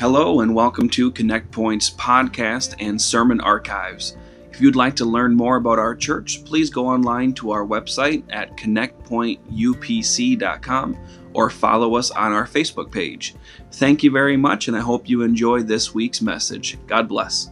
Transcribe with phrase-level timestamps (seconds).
[0.00, 4.16] Hello, and welcome to Connect Point's podcast and sermon archives.
[4.50, 8.24] If you'd like to learn more about our church, please go online to our website
[8.30, 10.96] at connectpointupc.com
[11.34, 13.34] or follow us on our Facebook page.
[13.72, 16.78] Thank you very much, and I hope you enjoy this week's message.
[16.86, 17.50] God bless.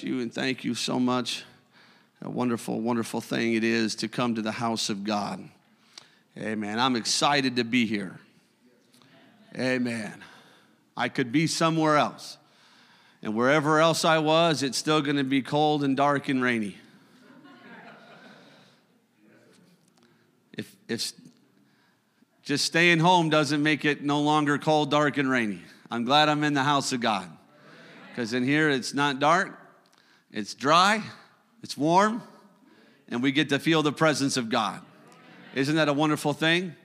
[0.00, 1.44] You and thank you so much.
[2.20, 5.50] A wonderful, wonderful thing it is to come to the house of God.
[6.38, 6.78] Amen.
[6.78, 8.18] I'm excited to be here.
[9.58, 10.22] Amen.
[10.96, 12.38] I could be somewhere else.
[13.22, 16.76] And wherever else I was, it's still going to be cold and dark and rainy.
[20.56, 21.12] If, if
[22.42, 26.44] just staying home doesn't make it no longer cold, dark, and rainy, I'm glad I'm
[26.44, 27.28] in the house of God.
[28.08, 29.58] Because in here it's not dark,
[30.32, 31.02] it's dry,
[31.62, 32.22] it's warm,
[33.08, 34.80] and we get to feel the presence of God.
[35.52, 36.76] Isn't that a wonderful thing?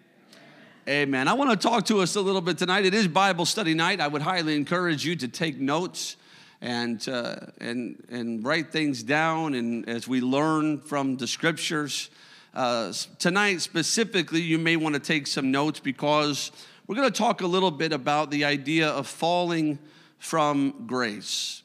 [0.90, 1.28] Amen.
[1.28, 2.84] I want to talk to us a little bit tonight.
[2.84, 4.02] It is Bible study night.
[4.02, 6.18] I would highly encourage you to take notes
[6.62, 12.10] and, uh, and, and write things down and as we learn from the scriptures.
[12.56, 16.52] Uh, tonight, specifically, you may want to take some notes because
[16.88, 19.78] we're going to talk a little bit about the idea of falling
[20.18, 21.62] from grace.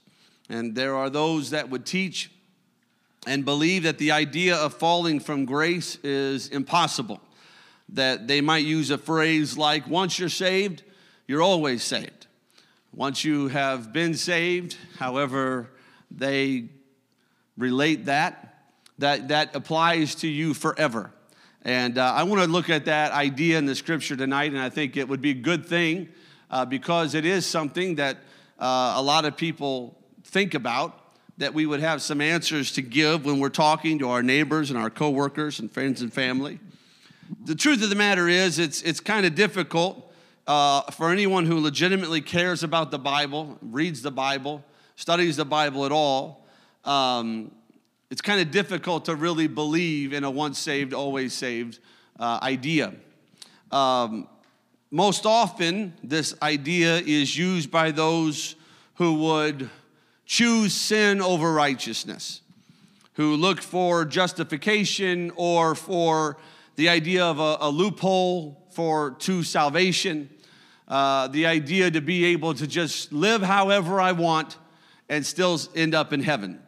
[0.51, 2.31] And there are those that would teach
[3.27, 7.21] and believe that the idea of falling from grace is impossible.
[7.91, 10.83] That they might use a phrase like, once you're saved,
[11.27, 12.27] you're always saved.
[12.95, 15.71] Once you have been saved, however
[16.11, 16.69] they
[17.57, 18.65] relate that,
[18.99, 21.13] that, that applies to you forever.
[21.63, 24.71] And uh, I want to look at that idea in the scripture tonight, and I
[24.71, 26.09] think it would be a good thing
[26.51, 28.17] uh, because it is something that
[28.59, 31.00] uh, a lot of people think about
[31.41, 34.79] that we would have some answers to give when we're talking to our neighbors and
[34.79, 36.61] our coworkers and friends and family.
[37.47, 40.13] The truth of the matter is, it's, it's kind of difficult
[40.47, 44.63] uh, for anyone who legitimately cares about the Bible, reads the Bible,
[44.97, 46.47] studies the Bible at all.
[46.85, 47.53] Um,
[48.11, 51.79] it's kind of difficult to really believe in a once saved, always saved
[52.19, 52.93] uh, idea.
[53.73, 54.29] Um,
[54.91, 58.57] most often, this idea is used by those
[58.97, 59.71] who would
[60.31, 62.41] choose sin over righteousness,
[63.15, 66.37] who look for justification or for
[66.77, 70.31] the idea of a, a loophole for to salvation,
[70.87, 74.57] uh, the idea to be able to just live however I want
[75.09, 76.63] and still end up in heaven.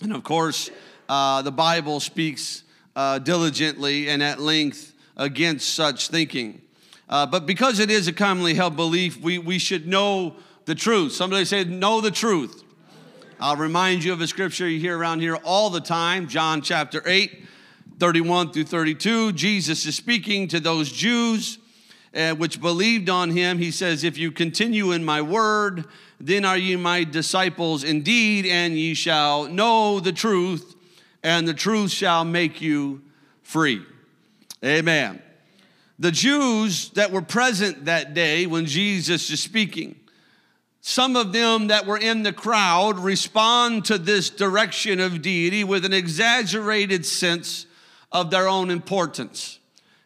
[0.00, 0.70] And of course,
[1.06, 2.62] uh, the Bible speaks
[2.96, 6.62] uh, diligently and at length against such thinking.
[7.10, 11.12] Uh, but because it is a commonly held belief, we, we should know the truth.
[11.12, 12.59] Somebody said, Know the truth.
[13.42, 17.02] I'll remind you of a scripture you hear around here all the time John chapter
[17.06, 17.42] 8,
[17.98, 19.32] 31 through 32.
[19.32, 21.58] Jesus is speaking to those Jews
[22.14, 23.56] uh, which believed on him.
[23.56, 25.86] He says, If you continue in my word,
[26.20, 30.74] then are ye my disciples indeed, and ye shall know the truth,
[31.22, 33.00] and the truth shall make you
[33.42, 33.80] free.
[34.62, 35.22] Amen.
[35.98, 39.98] The Jews that were present that day when Jesus is speaking,
[40.80, 45.84] some of them that were in the crowd respond to this direction of deity with
[45.84, 47.66] an exaggerated sense
[48.10, 49.58] of their own importance.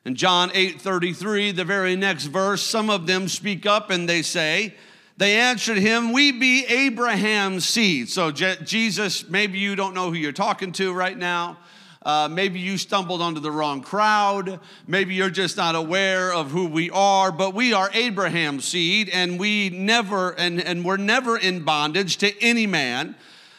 [0.05, 4.23] In John 8 33, the very next verse, some of them speak up and they
[4.23, 4.75] say,
[5.17, 8.11] They answered him, We be Abraham's seed.
[8.11, 11.57] So, Je- Jesus, maybe you don't know who you're talking to right now.
[12.05, 14.61] Uh, maybe you stumbled onto the wrong crowd.
[14.87, 19.39] Maybe you're just not aware of who we are, but we are Abraham's seed and
[19.39, 23.17] we never, and, and we're never in bondage to any man.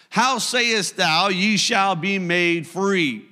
[0.10, 3.26] How sayest thou, ye shall be made free?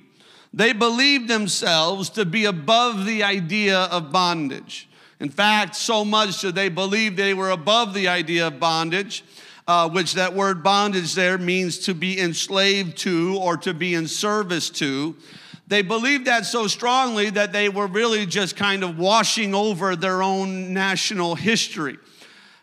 [0.52, 4.88] They believed themselves to be above the idea of bondage.
[5.20, 9.24] In fact, so much that they believed they were above the idea of bondage
[9.66, 14.06] uh, which that word bondage there means to be enslaved to or to be in
[14.06, 15.16] service to.
[15.66, 20.22] They believed that so strongly that they were really just kind of washing over their
[20.22, 21.96] own national history.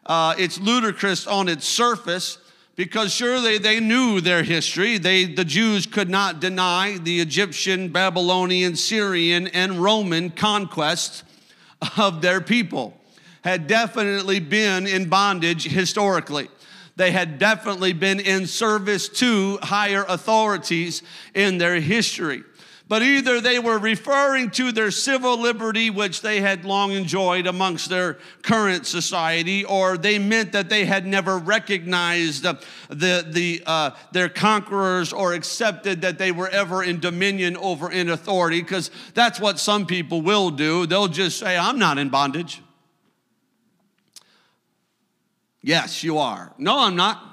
[0.06, 2.38] Uh, it's ludicrous on its surface
[2.76, 4.98] because surely they knew their history.
[4.98, 11.24] They, the Jews could not deny the Egyptian, Babylonian, Syrian, and Roman conquests
[11.98, 12.96] of their people,
[13.44, 16.48] had definitely been in bondage historically.
[17.02, 21.02] They had definitely been in service to higher authorities
[21.34, 22.44] in their history.
[22.92, 27.90] but either they were referring to their civil liberty, which they had long enjoyed amongst
[27.90, 34.28] their current society, or they meant that they had never recognized the, the, uh, their
[34.28, 39.58] conquerors or accepted that they were ever in dominion over in authority, because that's what
[39.58, 40.86] some people will do.
[40.86, 42.62] They'll just say, I'm not in bondage.
[45.62, 46.54] Yes, you are.
[46.58, 47.24] No, I'm not.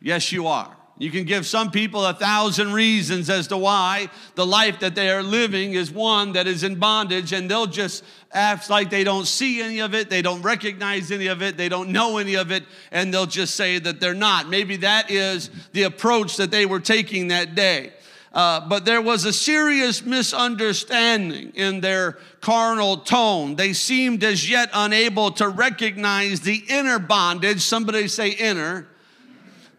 [0.00, 0.76] Yes, you are.
[1.00, 5.08] You can give some people a thousand reasons as to why the life that they
[5.08, 9.26] are living is one that is in bondage, and they'll just act like they don't
[9.26, 12.50] see any of it, they don't recognize any of it, they don't know any of
[12.50, 14.50] it, and they'll just say that they're not.
[14.50, 17.94] Maybe that is the approach that they were taking that day.
[18.32, 23.56] Uh, but there was a serious misunderstanding in their carnal tone.
[23.56, 27.60] They seemed as yet unable to recognize the inner bondage.
[27.60, 28.86] Somebody say inner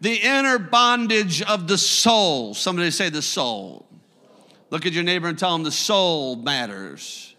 [0.02, 2.54] the inner bondage of the soul.
[2.54, 3.86] Somebody say the soul.
[4.70, 7.36] Look at your neighbor and tell him the soul matters.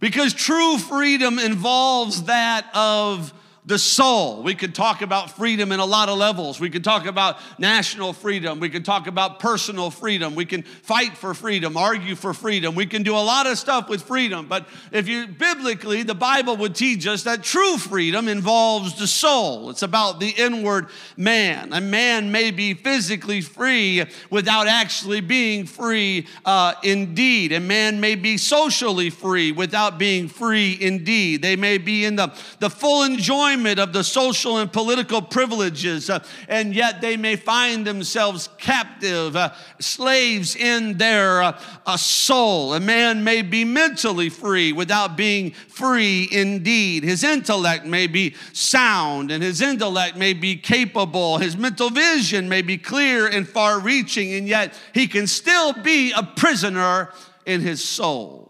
[0.00, 3.34] Because true freedom involves that of
[3.64, 4.42] the soul.
[4.42, 6.58] We could talk about freedom in a lot of levels.
[6.58, 8.58] We could talk about national freedom.
[8.58, 10.34] We could talk about personal freedom.
[10.34, 12.74] We can fight for freedom, argue for freedom.
[12.74, 14.46] We can do a lot of stuff with freedom.
[14.48, 19.70] But if you biblically, the Bible would teach us that true freedom involves the soul.
[19.70, 21.72] It's about the inward man.
[21.72, 27.52] A man may be physically free without actually being free uh, indeed.
[27.52, 31.42] A man may be socially free without being free indeed.
[31.42, 36.10] They may be in the, the full enjoyment enjoyment of the social and political privileges,
[36.10, 42.74] uh, and yet they may find themselves captive, uh, slaves in their uh, soul.
[42.74, 47.04] A man may be mentally free without being free indeed.
[47.04, 51.38] His intellect may be sound, and his intellect may be capable.
[51.38, 56.12] His mental vision may be clear and far reaching, and yet he can still be
[56.12, 57.12] a prisoner
[57.44, 58.41] in his soul.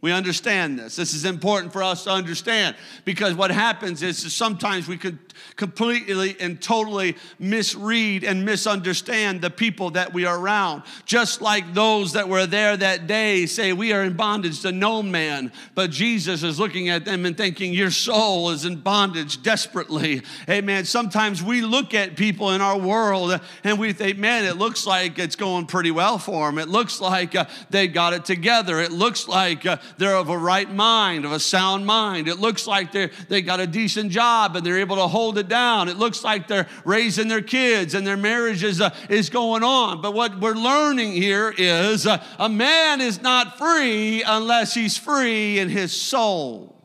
[0.00, 0.96] We understand this.
[0.96, 5.18] This is important for us to understand because what happens is sometimes we could
[5.56, 10.82] completely and totally misread and misunderstand the people that we are around.
[11.04, 15.02] Just like those that were there that day say, We are in bondage to no
[15.02, 15.52] man.
[15.74, 20.22] But Jesus is looking at them and thinking, Your soul is in bondage desperately.
[20.48, 20.84] Amen.
[20.84, 25.18] Sometimes we look at people in our world and we think, Man, it looks like
[25.18, 26.58] it's going pretty well for them.
[26.58, 28.80] It looks like uh, they got it together.
[28.80, 32.28] It looks like uh, they're of a right mind, of a sound mind.
[32.28, 35.48] It looks like they they got a decent job and they're able to hold it
[35.48, 35.88] down.
[35.88, 40.00] It looks like they're raising their kids and their marriage is, uh, is going on.
[40.00, 45.58] But what we're learning here is uh, a man is not free unless he's free
[45.58, 46.76] in his soul.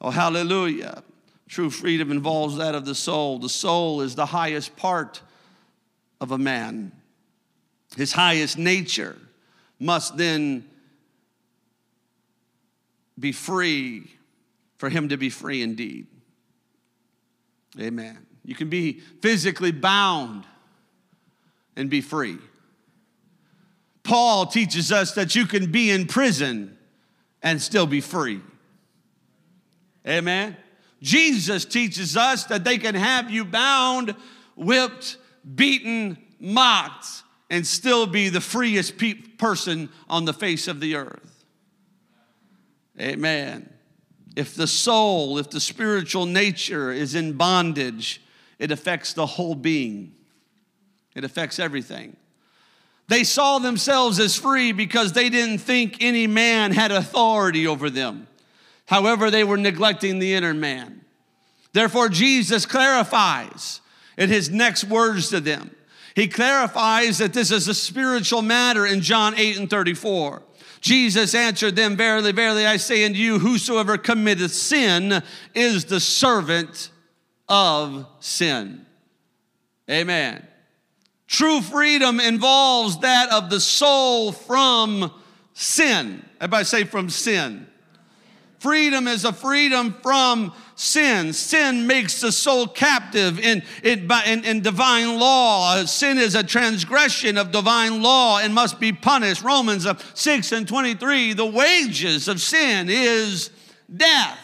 [0.00, 1.02] Oh, hallelujah.
[1.48, 3.38] True freedom involves that of the soul.
[3.38, 5.22] The soul is the highest part
[6.20, 6.92] of a man.
[7.96, 9.16] His highest nature
[9.80, 10.68] must then
[13.18, 14.10] be free
[14.76, 16.06] for him to be free indeed.
[17.80, 18.26] Amen.
[18.44, 20.44] You can be physically bound
[21.76, 22.38] and be free.
[24.02, 26.76] Paul teaches us that you can be in prison
[27.42, 28.40] and still be free.
[30.06, 30.56] Amen.
[31.02, 34.14] Jesus teaches us that they can have you bound,
[34.56, 35.18] whipped,
[35.54, 37.06] beaten, mocked,
[37.50, 41.44] and still be the freest pe- person on the face of the earth.
[43.00, 43.72] Amen.
[44.38, 48.22] If the soul, if the spiritual nature is in bondage,
[48.60, 50.14] it affects the whole being,
[51.16, 52.16] it affects everything.
[53.08, 58.28] They saw themselves as free because they didn't think any man had authority over them.
[58.86, 61.00] However, they were neglecting the inner man.
[61.72, 63.80] Therefore, Jesus clarifies
[64.16, 65.72] in his next words to them.
[66.14, 70.42] He clarifies that this is a spiritual matter in John 8 and 34.
[70.80, 75.22] Jesus answered them, Verily, verily, I say unto you, whosoever committeth sin
[75.54, 76.90] is the servant
[77.48, 78.84] of sin.
[79.90, 80.46] Amen.
[81.28, 85.12] True freedom involves that of the soul from
[85.52, 86.24] sin.
[86.40, 87.67] Everybody say from sin.
[88.58, 91.32] Freedom is a freedom from sin.
[91.32, 95.84] Sin makes the soul captive in, in, in, in, divine law.
[95.84, 99.42] Sin is a transgression of divine law and must be punished.
[99.42, 103.50] Romans 6 and 23 the wages of sin is
[103.94, 104.38] death.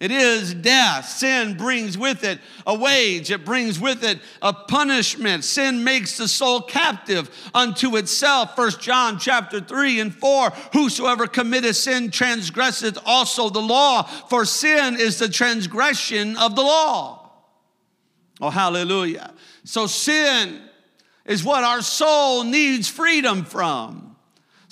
[0.00, 1.06] It is death.
[1.06, 5.44] Sin brings with it a wage, it brings with it a punishment.
[5.44, 8.56] Sin makes the soul captive unto itself.
[8.56, 14.96] First John chapter 3 and 4 Whosoever committeth sin transgresseth also the law, for sin
[14.98, 17.30] is the transgression of the law.
[18.40, 19.34] Oh, hallelujah.
[19.64, 20.62] So sin
[21.26, 24.09] is what our soul needs freedom from.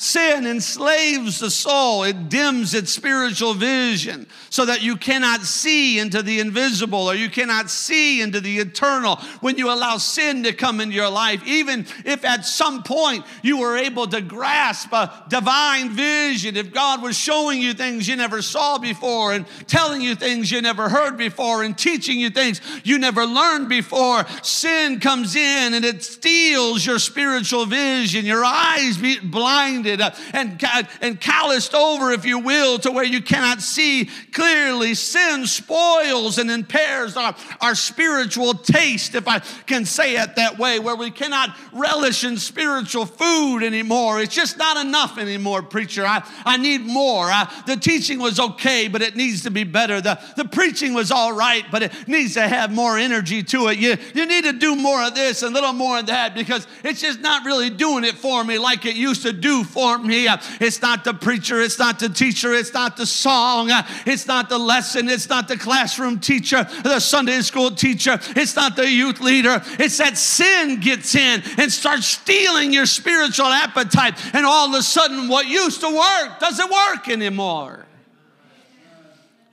[0.00, 6.22] Sin enslaves the soul, it dims its spiritual vision so that you cannot see into
[6.22, 10.80] the invisible or you cannot see into the eternal when you allow sin to come
[10.80, 11.44] into your life.
[11.48, 17.02] Even if at some point you were able to grasp a divine vision, if God
[17.02, 21.16] was showing you things you never saw before and telling you things you never heard
[21.16, 26.86] before and teaching you things you never learned before, sin comes in and it steals
[26.86, 32.78] your spiritual vision, your eyes be blinded blinded and, and calloused over, if you will,
[32.80, 34.94] to where you cannot see clearly.
[34.94, 40.78] Sin spoils and impairs our, our spiritual taste, if I can say it that way,
[40.78, 44.20] where we cannot relish in spiritual food anymore.
[44.20, 46.04] It's just not enough anymore, preacher.
[46.04, 47.26] I, I need more.
[47.26, 50.00] I, the teaching was okay, but it needs to be better.
[50.00, 53.78] The, the preaching was all right, but it needs to have more energy to it.
[53.78, 56.66] You, you need to do more of this and a little more of that because
[56.84, 60.28] it's just not really doing it for me like it used to do for me.
[60.60, 63.70] It's not the preacher, it's not the teacher, it's not the song,
[64.06, 68.74] it's not the lesson, it's not the classroom teacher, the Sunday school teacher, it's not
[68.74, 69.62] the youth leader.
[69.78, 74.82] It's that sin gets in and starts stealing your spiritual appetite, and all of a
[74.82, 77.86] sudden, what used to work doesn't work anymore.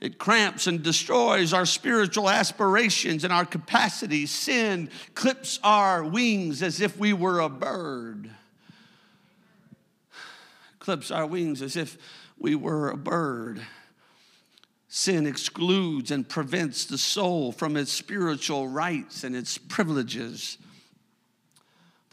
[0.00, 4.30] It cramps and destroys our spiritual aspirations and our capacities.
[4.30, 8.30] Sin clips our wings as if we were a bird
[10.86, 11.98] clips our wings as if
[12.38, 13.60] we were a bird.
[14.86, 20.58] Sin excludes and prevents the soul from its spiritual rights and its privileges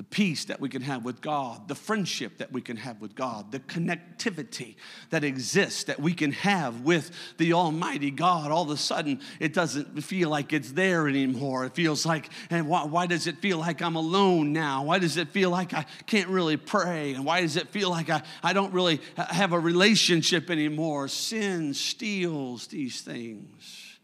[0.04, 3.16] the peace that we can have with God, the friendship that we can have with
[3.16, 4.76] God, the connectivity
[5.12, 8.52] that exists that we can have with the Almighty God.
[8.52, 11.64] All of a sudden, it doesn't feel like it's there anymore.
[11.66, 14.84] It feels like, and why, why does it feel like I'm alone now?
[14.84, 17.14] Why does it feel like I can't really pray?
[17.14, 21.08] And why does it feel like I, I don't really have a relationship anymore?
[21.08, 24.00] Sin steals these things.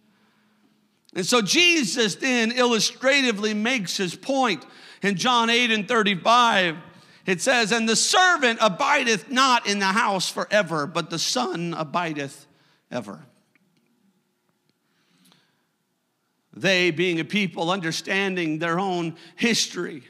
[1.13, 4.63] And so Jesus then illustratively makes his point
[5.01, 6.77] in John 8 and 35,
[7.25, 12.47] it says, And the servant abideth not in the house forever, but the Son abideth
[12.91, 13.19] ever.
[16.53, 20.03] They, being a people understanding their own history,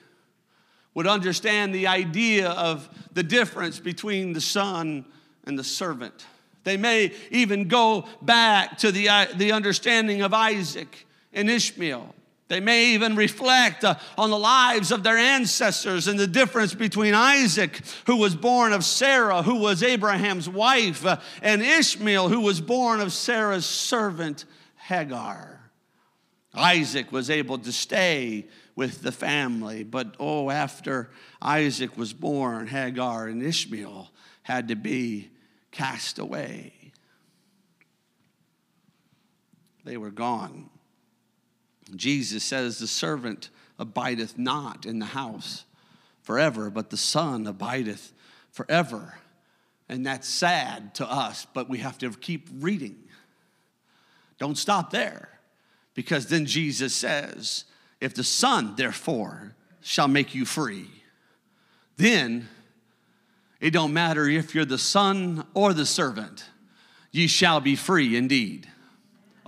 [0.93, 5.05] would understand the idea of the difference between the son
[5.46, 6.25] and the servant.
[6.63, 12.15] They may even go back to the, the understanding of Isaac and Ishmael.
[12.50, 17.13] They may even reflect uh, on the lives of their ancestors and the difference between
[17.13, 22.60] Isaac, who was born of Sarah, who was Abraham's wife, uh, and Ishmael, who was
[22.60, 25.72] born of Sarah's servant Hagar.
[26.56, 33.27] Isaac was able to stay with the family, but oh, after Isaac was born, Hagar
[33.27, 34.10] and Ishmael
[34.41, 35.29] had to be
[35.70, 36.74] cast away.
[39.84, 40.72] They were gone.
[41.96, 45.65] Jesus says, The servant abideth not in the house
[46.22, 48.13] forever, but the son abideth
[48.51, 49.15] forever.
[49.88, 52.98] And that's sad to us, but we have to keep reading.
[54.38, 55.39] Don't stop there,
[55.93, 57.65] because then Jesus says,
[58.00, 60.88] If the Son, therefore, shall make you free,
[61.98, 62.48] then
[63.60, 66.46] it don't matter if you're the son or the servant,
[67.12, 68.67] ye shall be free indeed.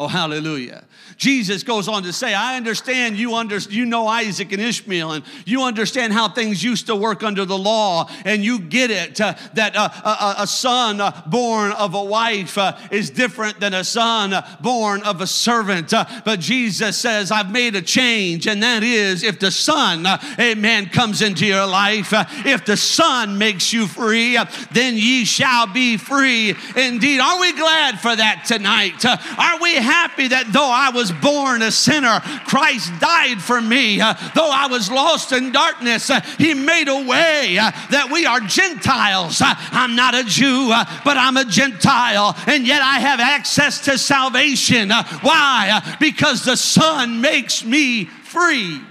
[0.01, 0.83] Oh, hallelujah.
[1.15, 5.23] Jesus goes on to say, I understand you, under, you know Isaac and Ishmael, and
[5.45, 9.35] you understand how things used to work under the law, and you get it uh,
[9.53, 13.83] that uh, a, a, son uh, born of a wife uh, is different than a
[13.83, 15.93] son born of a servant.
[15.93, 20.17] Uh, but Jesus says, I've made a change, and that is if the son, uh,
[20.39, 22.11] amen, comes into your life,
[22.43, 24.39] if the son makes you free,
[24.71, 27.19] then ye shall be free indeed.
[27.19, 29.05] Are we glad for that tonight?
[29.05, 33.99] Are we happy that though I was born a sinner, Christ died for me.
[33.99, 38.25] Uh, though I was lost in darkness, uh, He made a way uh, that we
[38.25, 39.41] are Gentiles.
[39.41, 43.85] Uh, I'm not a Jew, uh, but I'm a Gentile, and yet I have access
[43.85, 44.91] to salvation.
[44.91, 45.81] Uh, why?
[45.99, 48.81] because the Son makes me free.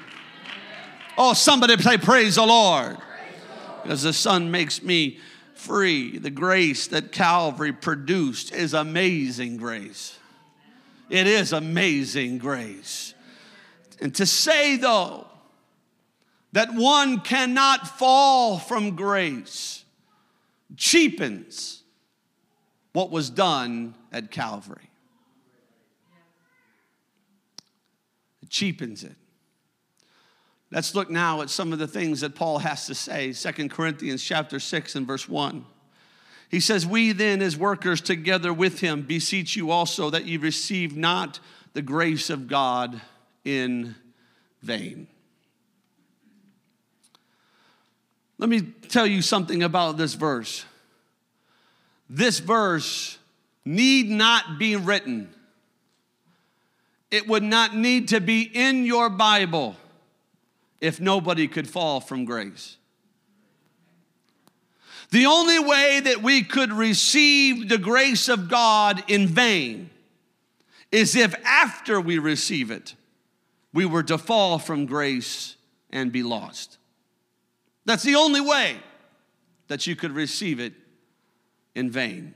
[1.17, 2.97] Oh, somebody say, Praise the Lord.
[3.83, 5.19] Because the Son makes me
[5.55, 6.19] free.
[6.19, 10.20] The grace that Calvary produced is amazing grace.
[11.11, 13.15] It is amazing grace.
[14.01, 15.27] And to say, though,
[16.53, 19.85] that one cannot fall from grace
[20.77, 21.83] cheapens
[22.93, 24.91] what was done at Calvary.
[28.43, 29.17] It cheapens it.
[30.73, 33.33] Let's look now at some of the things that Paul has to say.
[33.33, 35.65] 2 Corinthians chapter 6 and verse 1.
[36.51, 40.97] He says, We then, as workers together with him, beseech you also that you receive
[40.97, 41.39] not
[41.75, 43.01] the grace of God
[43.45, 43.95] in
[44.61, 45.07] vain.
[48.37, 50.65] Let me tell you something about this verse.
[52.09, 53.19] This verse
[53.65, 55.33] need not be written,
[57.13, 59.77] it would not need to be in your Bible
[60.81, 62.77] if nobody could fall from grace.
[65.11, 69.91] The only way that we could receive the grace of God in vain
[70.93, 72.95] is if after we receive it,
[73.73, 75.57] we were to fall from grace
[75.91, 76.79] and be lost.
[77.85, 78.77] That's the only way
[79.69, 80.75] that you could receive it
[81.75, 82.35] in vain.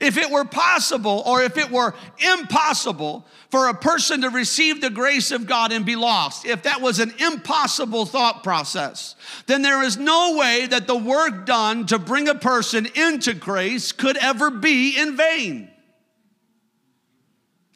[0.00, 4.90] If it were possible or if it were impossible for a person to receive the
[4.90, 9.14] grace of God and be lost, if that was an impossible thought process,
[9.46, 13.92] then there is no way that the work done to bring a person into grace
[13.92, 15.70] could ever be in vain.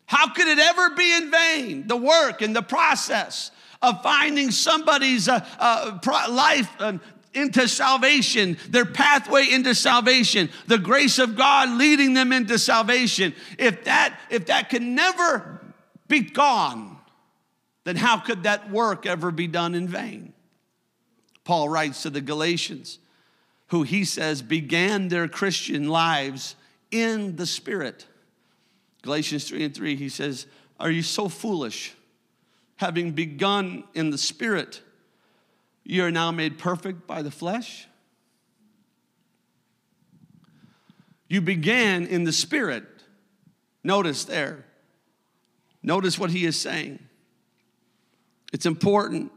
[0.07, 1.87] How could it ever be in vain?
[1.87, 3.51] The work and the process
[3.81, 5.99] of finding somebody's uh, uh,
[6.31, 6.99] life uh,
[7.35, 13.35] into salvation, their pathway into salvation, the grace of God leading them into salvation.
[13.59, 15.61] If that, if that can never
[16.09, 16.99] be gone,
[17.85, 20.33] then how could that work ever be done in vain?
[21.45, 22.99] Paul writes to the Galatians,
[23.69, 26.55] who he says began their Christian lives
[26.91, 28.07] in the Spirit.
[29.03, 30.47] Galatians 3 and 3, he says,
[30.79, 31.95] Are you so foolish?
[32.77, 34.83] Having begun in the Spirit,
[35.85, 37.89] you are now made perfect by the flesh.
[41.29, 42.85] You began in the spirit.
[43.83, 44.65] Notice there.
[45.83, 46.99] Notice what he is saying.
[48.53, 49.33] It's important.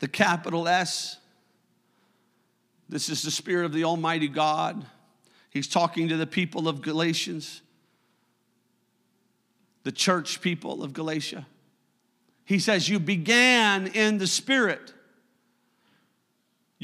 [0.00, 1.18] The capital S.
[2.88, 4.84] This is the Spirit of the Almighty God.
[5.50, 7.62] He's talking to the people of Galatians,
[9.84, 11.46] the church people of Galatia.
[12.44, 14.92] He says, You began in the Spirit.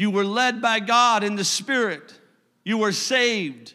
[0.01, 2.19] You were led by God in the Spirit.
[2.65, 3.75] You were saved.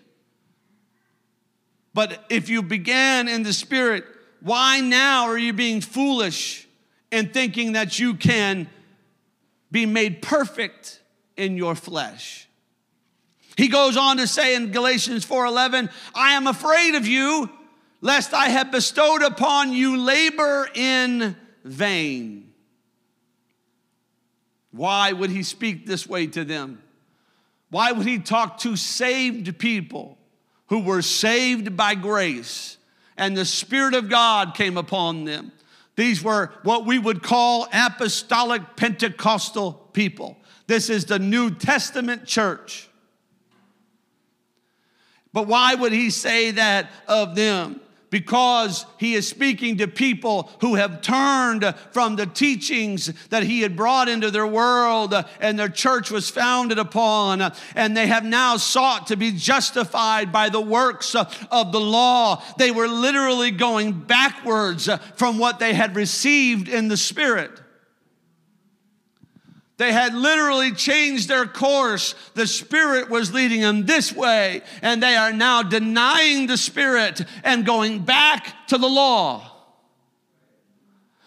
[1.94, 4.06] But if you began in the Spirit,
[4.42, 6.68] why now are you being foolish
[7.12, 8.68] and thinking that you can
[9.70, 11.00] be made perfect
[11.38, 12.50] in your flesh?
[13.56, 17.52] He goes on to say in Galatians 4:11, I am afraid of you
[18.02, 22.52] lest I have bestowed upon you labor in vain.
[24.76, 26.82] Why would he speak this way to them?
[27.70, 30.18] Why would he talk to saved people
[30.68, 32.78] who were saved by grace
[33.16, 35.54] and the Spirit of God came upon them?
[35.96, 40.38] These were what we would call apostolic Pentecostal people.
[40.68, 42.90] This is the New Testament church.
[45.32, 47.80] But why would he say that of them?
[48.16, 53.76] Because he is speaking to people who have turned from the teachings that he had
[53.76, 57.42] brought into their world and their church was founded upon,
[57.76, 62.42] and they have now sought to be justified by the works of the law.
[62.58, 67.52] They were literally going backwards from what they had received in the Spirit.
[69.78, 72.16] They had literally changed their course.
[72.34, 77.66] The Spirit was leading them this way, and they are now denying the Spirit and
[77.66, 79.52] going back to the law.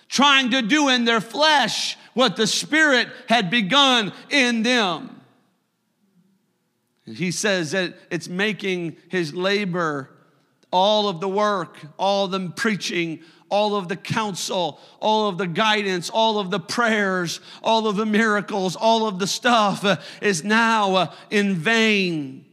[0.08, 5.20] Trying to do in their flesh what the Spirit had begun in them.
[7.04, 10.10] He says that it's making his labor,
[10.70, 16.10] all of the work, all the preaching, all of the counsel, all of the guidance,
[16.10, 19.84] all of the prayers, all of the miracles, all of the stuff
[20.20, 22.44] is now in vain.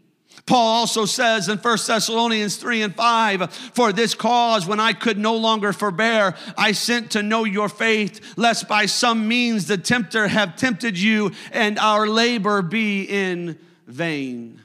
[0.45, 5.17] Paul also says in 1 Thessalonians 3 and 5, For this cause, when I could
[5.17, 10.27] no longer forbear, I sent to know your faith, lest by some means the tempter
[10.27, 14.61] have tempted you and our labor be in vain.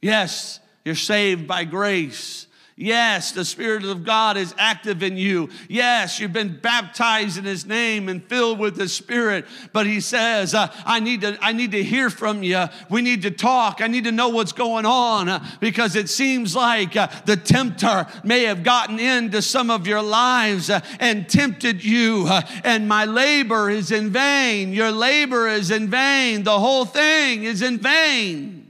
[0.00, 2.46] Yes, you're saved by grace.
[2.78, 5.48] Yes, the Spirit of God is active in you.
[5.66, 9.46] Yes, you've been baptized in His name and filled with the Spirit.
[9.72, 12.66] But He says, uh, I, need to, I need to hear from you.
[12.90, 13.80] We need to talk.
[13.80, 18.06] I need to know what's going on uh, because it seems like uh, the tempter
[18.22, 22.26] may have gotten into some of your lives uh, and tempted you.
[22.28, 24.74] Uh, and my labor is in vain.
[24.74, 26.42] Your labor is in vain.
[26.42, 28.65] The whole thing is in vain.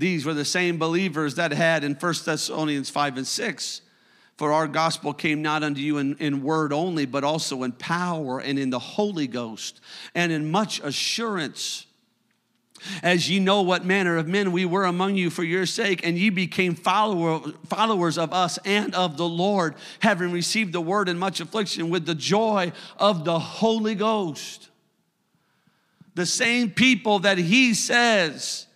[0.00, 3.82] These were the same believers that had in 1 Thessalonians 5 and 6
[4.38, 8.40] For our gospel came not unto you in, in word only, but also in power
[8.40, 9.82] and in the Holy Ghost
[10.14, 11.84] and in much assurance.
[13.02, 16.16] As ye know what manner of men we were among you for your sake, and
[16.16, 21.18] ye became follower, followers of us and of the Lord, having received the word in
[21.18, 24.70] much affliction with the joy of the Holy Ghost.
[26.14, 28.66] The same people that he says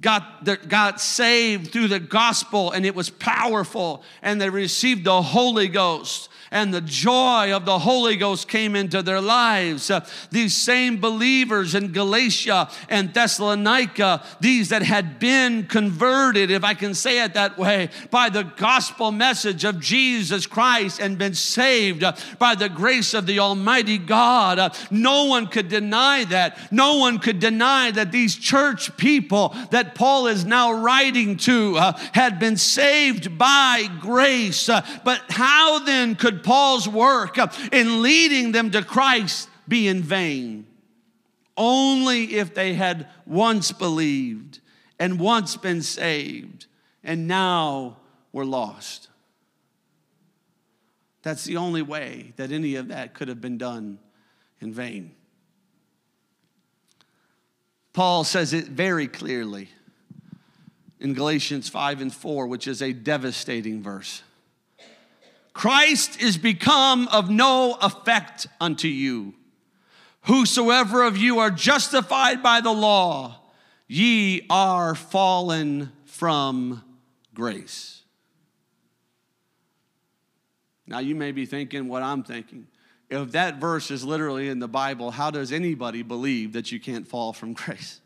[0.00, 5.68] got, got saved through the gospel and it was powerful and they received the Holy
[5.68, 9.90] Ghost and the joy of the Holy Ghost came into their lives.
[9.90, 16.74] Uh, these same believers in Galatia and Thessalonica, these that had been converted, if I
[16.74, 22.02] can say it that way, by the gospel message of Jesus Christ and been saved
[22.02, 24.58] uh, by the grace of the Almighty God.
[24.58, 26.58] Uh, no one could deny that.
[26.72, 31.76] No one could deny that these church people that Paul is now writing to
[32.12, 34.68] had been saved by grace.
[35.04, 37.38] But how then Paul's work
[37.72, 40.66] in leading them to Christ be in vain?
[41.56, 44.60] Only if they had once believed
[44.98, 46.66] and once been saved
[47.02, 47.98] and now
[48.32, 49.08] were lost.
[51.22, 53.98] That's the only way that any of that could have been done
[54.60, 55.14] in vain.
[57.92, 59.68] Paul says it very clearly
[61.00, 64.22] in Galatians 5 and 4, which is a devastating verse.
[65.52, 69.34] Christ is become of no effect unto you.
[70.22, 73.40] Whosoever of you are justified by the law,
[73.88, 76.84] ye are fallen from
[77.34, 78.02] grace.
[80.86, 82.66] Now, you may be thinking what I'm thinking.
[83.08, 87.06] If that verse is literally in the Bible, how does anybody believe that you can't
[87.06, 88.00] fall from grace?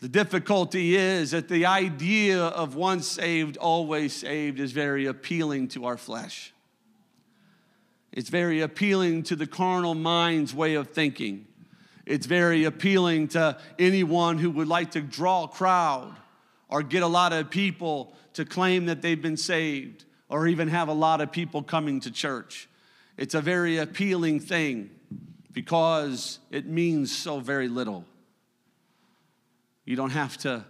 [0.00, 5.86] The difficulty is that the idea of once saved, always saved is very appealing to
[5.86, 6.52] our flesh.
[8.12, 11.46] It's very appealing to the carnal mind's way of thinking.
[12.06, 16.16] It's very appealing to anyone who would like to draw a crowd
[16.68, 20.88] or get a lot of people to claim that they've been saved or even have
[20.88, 22.68] a lot of people coming to church.
[23.16, 24.90] It's a very appealing thing
[25.52, 28.04] because it means so very little.
[29.88, 30.66] You don't have to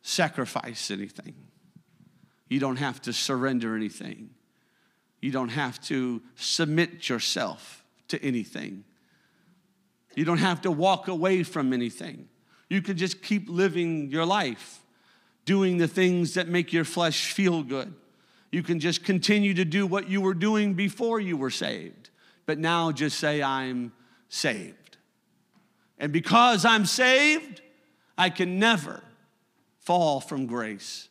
[0.00, 1.34] sacrifice anything.
[2.48, 4.30] You don't have to surrender anything.
[5.20, 8.84] You don't have to submit yourself to anything.
[10.14, 12.26] You don't have to walk away from anything.
[12.70, 14.82] You can just keep living your life,
[15.44, 17.92] doing the things that make your flesh feel good.
[18.50, 22.08] You can just continue to do what you were doing before you were saved,
[22.46, 23.92] but now just say, I'm
[24.30, 24.96] saved.
[25.98, 27.60] And because I'm saved,
[28.16, 29.02] I can never
[29.80, 31.08] fall from grace.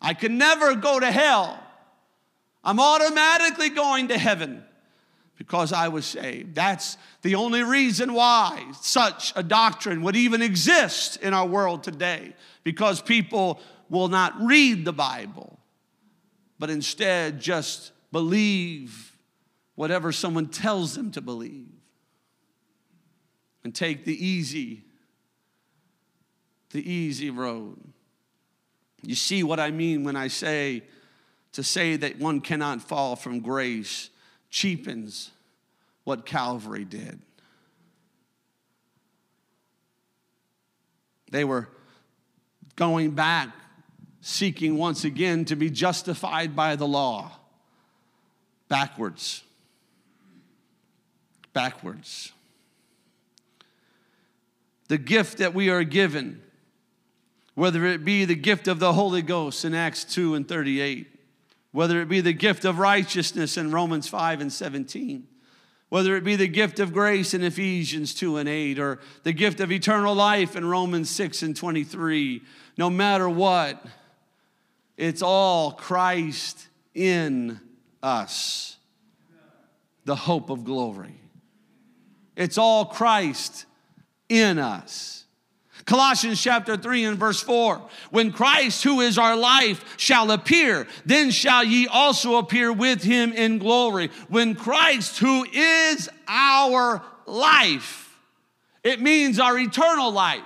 [0.00, 1.58] I can never go to hell.
[2.62, 4.64] I'm automatically going to heaven
[5.36, 6.54] because I was saved.
[6.54, 12.34] That's the only reason why such a doctrine would even exist in our world today
[12.64, 15.58] because people will not read the Bible,
[16.58, 19.16] but instead just believe
[19.74, 21.68] whatever someone tells them to believe
[23.62, 24.85] and take the easy
[26.70, 27.78] the easy road.
[29.02, 30.82] You see what I mean when I say
[31.52, 34.10] to say that one cannot fall from grace
[34.50, 35.30] cheapens
[36.04, 37.20] what Calvary did.
[41.30, 41.68] They were
[42.76, 43.50] going back,
[44.20, 47.32] seeking once again to be justified by the law.
[48.68, 49.42] Backwards.
[51.52, 52.32] Backwards.
[54.88, 56.42] The gift that we are given
[57.56, 61.08] whether it be the gift of the Holy Ghost in Acts 2 and 38,
[61.72, 65.26] whether it be the gift of righteousness in Romans 5 and 17,
[65.88, 69.60] whether it be the gift of grace in Ephesians 2 and 8, or the gift
[69.60, 72.42] of eternal life in Romans 6 and 23,
[72.76, 73.82] no matter what,
[74.98, 77.58] it's all Christ in
[78.02, 78.76] us,
[80.04, 81.18] the hope of glory.
[82.36, 83.64] It's all Christ
[84.28, 85.25] in us.
[85.86, 91.30] Colossians chapter 3 and verse 4 When Christ, who is our life, shall appear, then
[91.30, 94.10] shall ye also appear with him in glory.
[94.28, 98.18] When Christ, who is our life,
[98.82, 100.42] it means our eternal life.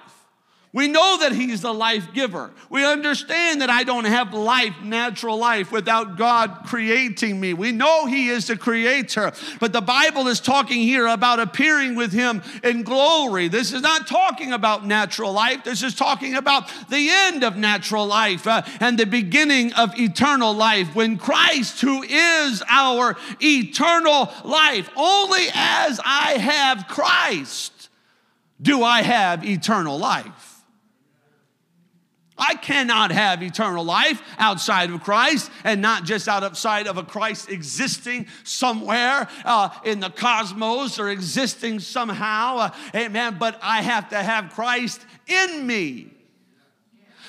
[0.73, 2.53] We know that He's the life giver.
[2.69, 7.55] We understand that I don't have life, natural life, without God creating me.
[7.55, 9.33] We know He is the creator.
[9.59, 13.49] But the Bible is talking here about appearing with Him in glory.
[13.49, 15.65] This is not talking about natural life.
[15.65, 20.53] This is talking about the end of natural life uh, and the beginning of eternal
[20.53, 27.89] life when Christ, who is our eternal life, only as I have Christ
[28.63, 30.50] do I have eternal life.
[32.41, 37.51] I cannot have eternal life outside of Christ and not just outside of a Christ
[37.51, 42.57] existing somewhere uh, in the cosmos or existing somehow.
[42.57, 43.37] Uh, amen.
[43.39, 46.09] But I have to have Christ in me.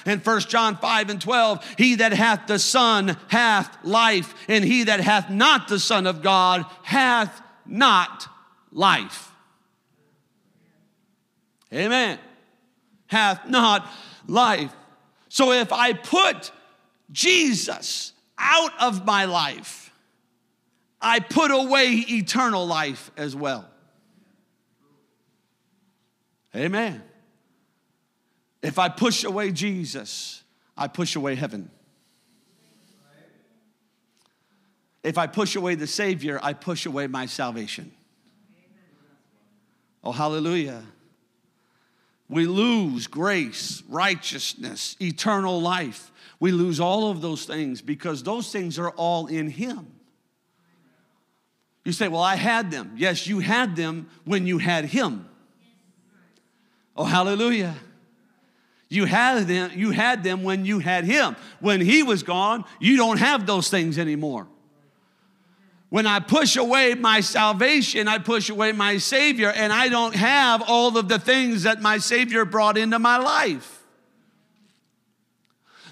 [0.06, 4.86] In 1 John 5 and 12, he that hath the Son hath life, and he
[4.86, 8.28] that hath not the Son of God hath not
[8.71, 9.32] life.
[11.71, 12.17] Amen.
[13.08, 13.88] Hath not
[14.28, 14.74] life.
[15.32, 16.52] So if I put
[17.10, 19.94] Jesus out of my life,
[21.02, 23.65] I put away eternal life as well.
[26.54, 27.02] Amen.
[28.62, 30.44] If I push away Jesus,
[30.76, 31.72] I push away heaven.
[35.02, 37.94] If I push away the Savior, I push away my salvation.
[40.04, 40.84] Oh, hallelujah
[42.32, 46.13] we lose grace, righteousness, eternal life.
[46.39, 49.86] We lose all of those things because those things are all in Him.
[51.84, 52.94] You say, Well, I had them.
[52.96, 55.28] Yes, you had them when you had Him.
[56.96, 57.76] Oh, hallelujah.
[58.88, 61.36] You had them, you had them when you had Him.
[61.60, 64.48] When He was gone, you don't have those things anymore.
[65.91, 70.62] When I push away my salvation, I push away my Savior, and I don't have
[70.65, 73.81] all of the things that my Savior brought into my life.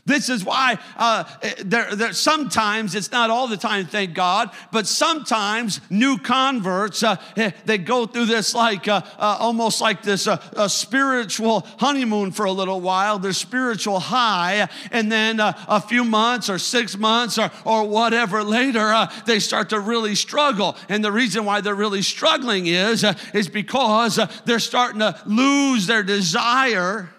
[0.10, 1.24] This is why uh,
[1.64, 7.18] there, there, sometimes, it's not all the time, thank God, but sometimes new converts, uh,
[7.66, 12.52] they go through this like uh, uh almost like this uh, spiritual honeymoon for a
[12.52, 17.52] little while, their spiritual high, and then uh, a few months or six months or,
[17.64, 20.76] or whatever later, they start to really struggle.
[20.90, 26.02] And the reason why they're really struggling is, is because they're starting to lose their
[26.02, 27.12] desire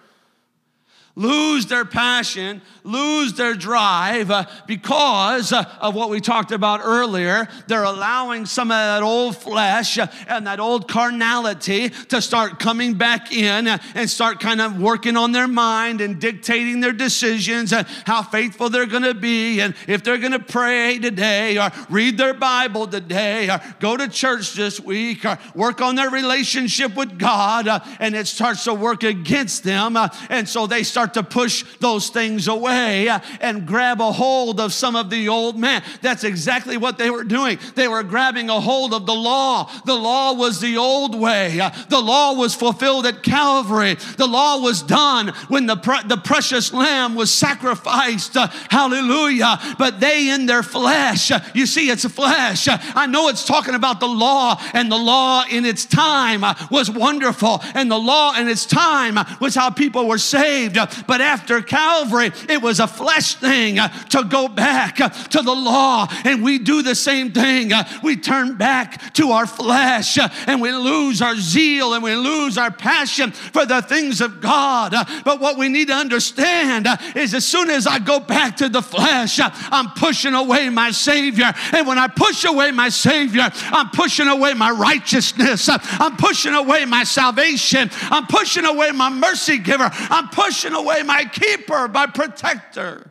[1.20, 7.46] lose their passion, lose their drive uh, because uh, of what we talked about earlier.
[7.66, 12.94] They're allowing some of that old flesh uh, and that old carnality to start coming
[12.94, 17.74] back in uh, and start kind of working on their mind and dictating their decisions
[17.74, 21.70] and how faithful they're going to be and if they're going to pray today or
[21.90, 26.96] read their Bible today or go to church this week or work on their relationship
[26.96, 27.68] with God.
[27.68, 29.98] Uh, and it starts to work against them.
[29.98, 33.09] Uh, and so they start start to push those things away
[33.40, 35.83] and grab a hold of some of the old man.
[36.03, 37.59] That's exactly what they were doing.
[37.75, 39.70] They were grabbing a hold of the law.
[39.85, 43.96] The law was the old way, the law was fulfilled at Calvary.
[44.16, 48.35] The law was done when the, pre- the precious lamb was sacrificed.
[48.35, 49.59] Hallelujah.
[49.79, 52.68] But they in their flesh, you see, it's a flesh.
[52.68, 57.61] I know it's talking about the law, and the law in its time was wonderful,
[57.75, 60.77] and the law in its time was how people were saved.
[61.07, 65.55] But after Calvary, it was a flesh thing uh, to go back uh, to the
[65.55, 66.07] law.
[66.24, 67.72] And we do the same thing.
[67.72, 72.59] Uh, we turn back to our flesh and we lose our zeal and we lose
[72.59, 74.94] our passion for the things of God.
[75.24, 78.83] But what we need to understand is as soon as I go back to the
[78.83, 81.53] flesh, I'm pushing away my Savior.
[81.72, 85.68] And when I push away my Savior, I'm pushing away my righteousness.
[85.68, 87.90] I'm pushing away my salvation.
[88.03, 89.88] I'm pushing away my mercy giver.
[89.92, 93.10] I'm pushing away away my keeper, my protector.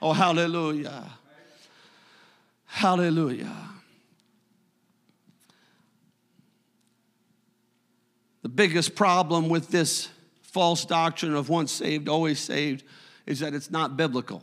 [0.00, 1.04] Oh, hallelujah.
[2.66, 3.54] Hallelujah.
[8.42, 10.08] The biggest problem with this
[10.40, 12.84] false doctrine of once saved, always saved
[13.26, 14.42] is that it's not biblical.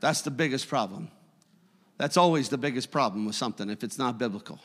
[0.00, 1.10] That's the biggest problem.
[1.98, 4.58] That's always the biggest problem with something if it's not biblical.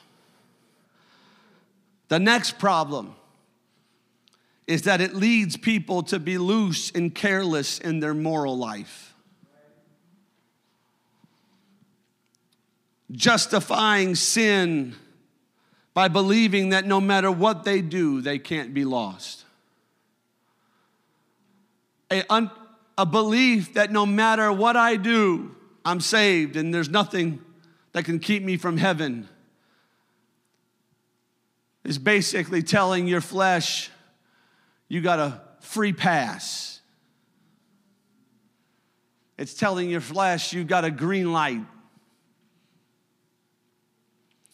[2.08, 3.16] The next problem
[4.68, 9.16] is that it leads people to be loose and careless in their moral life.
[13.12, 14.94] Justifying sin
[15.94, 19.46] by believing that no matter what they do, they can't be lost.
[22.12, 22.52] A, un,
[22.98, 27.42] a belief that no matter what I do, I'm saved and there's nothing
[27.94, 29.30] that can keep me from heaven
[31.88, 33.90] is basically telling your flesh,
[34.88, 36.82] you got a free pass.
[39.38, 41.62] It's telling your flesh you got a green light.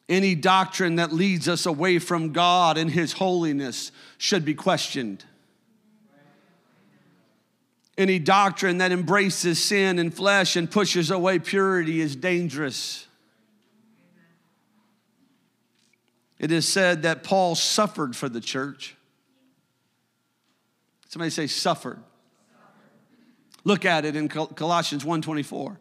[0.09, 5.23] Any doctrine that leads us away from God and His holiness should be questioned.
[7.97, 13.07] Any doctrine that embraces sin and flesh and pushes away purity is dangerous.
[16.39, 18.97] It is said that Paul suffered for the church.
[21.13, 21.99] Somebody say suffered.
[23.63, 25.77] Look at it in Colossians 1:24.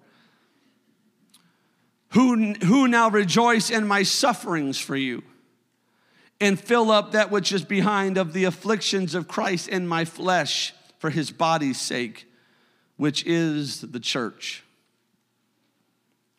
[2.10, 5.22] Who, who now rejoice in my sufferings for you
[6.38, 10.74] and fill up that which is behind of the afflictions of Christ in my flesh
[10.98, 12.30] for his body's sake,
[12.98, 14.62] which is the church.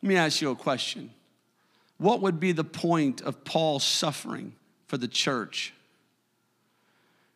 [0.04, 1.10] Let me ask you a question.
[1.98, 4.54] What would be the point of Paul's suffering
[4.86, 5.74] for the church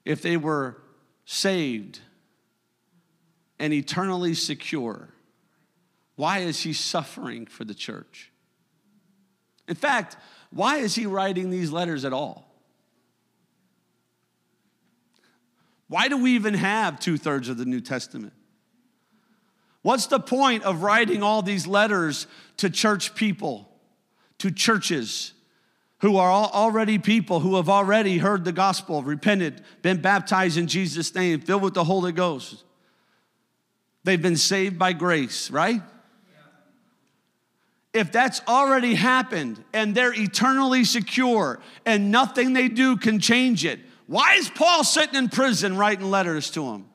[0.05, 0.77] if they were
[1.27, 1.99] saved
[3.59, 5.09] and eternally secure?
[6.15, 8.31] Why is he suffering for the church?
[9.67, 10.15] In fact,
[10.49, 12.49] why is he writing these letters at all?
[15.89, 18.33] Why do we even have two thirds of the New Testament?
[19.81, 22.25] What's the point of writing all these letters
[22.57, 23.69] to church people,
[24.39, 25.33] to churches
[25.99, 31.13] who are already people who have already heard the gospel, repented, been baptized in Jesus'
[31.15, 32.63] name, filled with the Holy Ghost?
[34.03, 35.81] They've been saved by grace, right?
[37.97, 43.79] if that's already happened and they're eternally secure and nothing they do can change it,
[44.05, 46.86] why is Paul sitting in prison writing letters to them?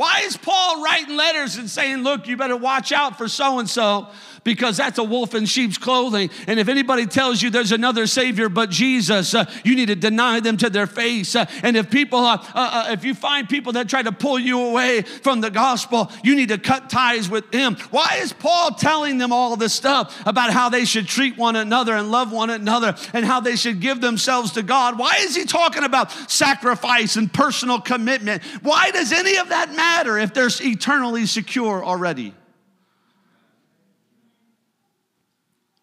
[0.00, 3.68] Why is Paul writing letters and saying, Look, you better watch out for so and
[3.68, 4.08] so
[4.44, 6.30] because that's a wolf in sheep's clothing.
[6.46, 10.40] And if anybody tells you there's another Savior but Jesus, uh, you need to deny
[10.40, 11.36] them to their face.
[11.36, 14.38] Uh, and if people, uh, uh, uh, if you find people that try to pull
[14.38, 17.76] you away from the gospel, you need to cut ties with them.
[17.90, 21.92] Why is Paul telling them all this stuff about how they should treat one another
[21.92, 24.98] and love one another and how they should give themselves to God?
[24.98, 28.42] Why is he talking about sacrifice and personal commitment?
[28.62, 32.34] Why does any of that matter if they're eternally secure already?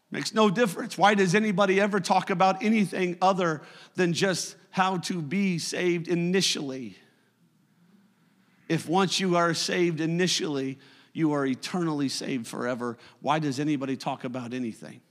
[0.10, 0.98] Makes no difference.
[0.98, 3.62] Why does anybody ever talk about anything other
[3.96, 6.98] than just how to be saved initially?
[8.70, 10.80] If once you are saved initially,
[11.14, 15.02] you are eternally saved forever, why does anybody talk about anything?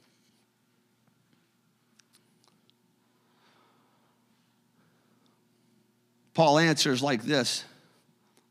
[6.32, 7.64] Paul answers like this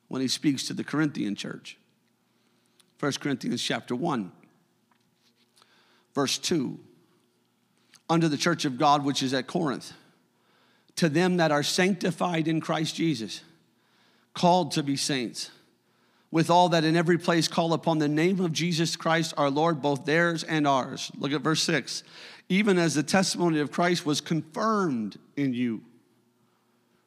[0.08, 1.78] when he speaks to the Corinthian church.
[3.00, 4.32] 1 Corinthians chapter 1
[6.15, 6.80] verse 2
[8.10, 9.94] under the church of God which is at Corinth,
[10.96, 13.41] to them that are sanctified in Christ Jesus,
[14.34, 15.50] called to be saints,
[16.32, 19.82] with all that in every place call upon the name of Jesus Christ our Lord,
[19.82, 21.12] both theirs and ours.
[21.18, 22.04] Look at verse 6.
[22.48, 25.82] Even as the testimony of Christ was confirmed in you.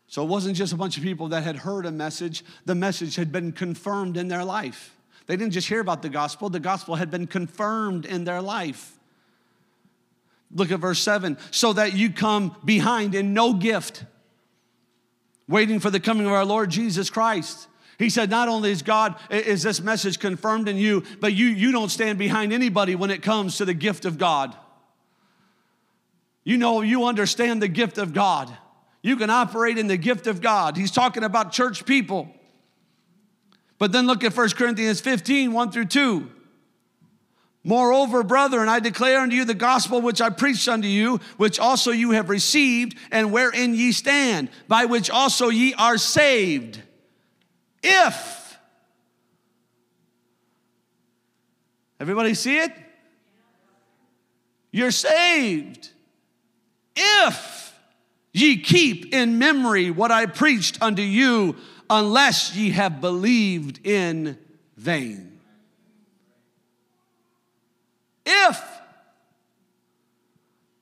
[0.08, 3.16] So it wasn't just a bunch of people that had heard a message, the message
[3.16, 4.96] had been confirmed in their life.
[5.26, 8.98] They didn't just hear about the gospel, the gospel had been confirmed in their life.
[10.50, 14.04] Look at verse 7 so that you come behind in no gift,
[15.46, 17.68] waiting for the coming of our Lord Jesus Christ.
[17.98, 21.70] He said, Not only is God, is this message confirmed in you, but you, you
[21.70, 24.56] don't stand behind anybody when it comes to the gift of God.
[26.44, 28.56] You know, you understand the gift of God.
[29.02, 30.76] You can operate in the gift of God.
[30.76, 32.28] He's talking about church people.
[33.78, 36.30] But then look at 1 Corinthians 15, 1 through 2.
[37.64, 41.90] Moreover, brethren, I declare unto you the gospel which I preached unto you, which also
[41.90, 46.80] you have received, and wherein ye stand, by which also ye are saved.
[47.82, 48.58] If.
[52.00, 52.72] Everybody see it?
[54.70, 55.90] You're saved.
[56.96, 57.57] If
[58.40, 61.56] ye keep in memory what I preached unto you,
[61.90, 64.38] unless ye have believed in
[64.76, 65.28] vain.
[68.28, 68.62] if.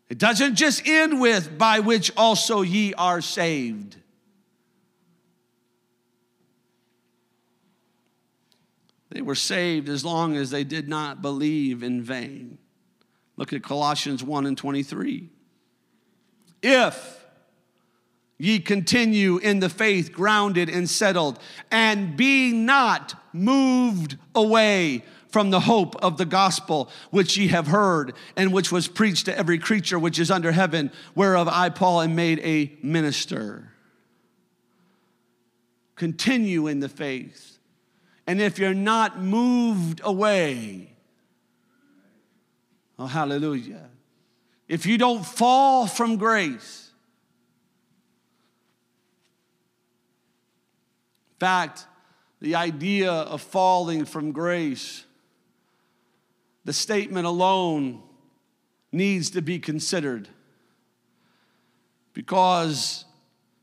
[0.09, 3.97] It doesn't just end with, by which also ye are saved.
[9.11, 12.59] They were saved as long as they did not believe in vain.
[13.37, 15.29] Look at Colossians 1 and 23.
[16.63, 17.26] If
[18.39, 21.39] ye continue in the faith, grounded and settled,
[21.71, 28.15] and be not moved away from the hope of the gospel which ye have heard,
[28.37, 32.15] and which was preached to every creature which is under heaven, whereof I, Paul, am
[32.15, 33.73] made a minister.
[35.97, 37.59] continue in the faith.
[38.27, 40.97] And if you're not moved away,
[42.99, 43.89] oh, hallelujah.
[44.69, 46.87] If you don't fall from grace,
[51.26, 51.87] in fact,
[52.41, 55.05] the idea of falling from grace,
[56.65, 58.03] the statement alone
[58.93, 60.29] needs to be considered
[62.13, 63.05] because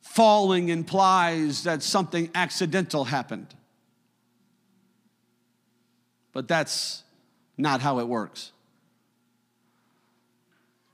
[0.02, 3.54] falling implies that something accidental happened.
[6.34, 7.04] But that's
[7.58, 8.52] not how it works.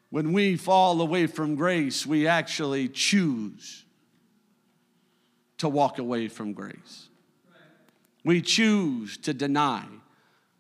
[0.09, 3.85] When we fall away from grace, we actually choose
[5.59, 7.07] to walk away from grace.
[8.25, 9.85] We choose to deny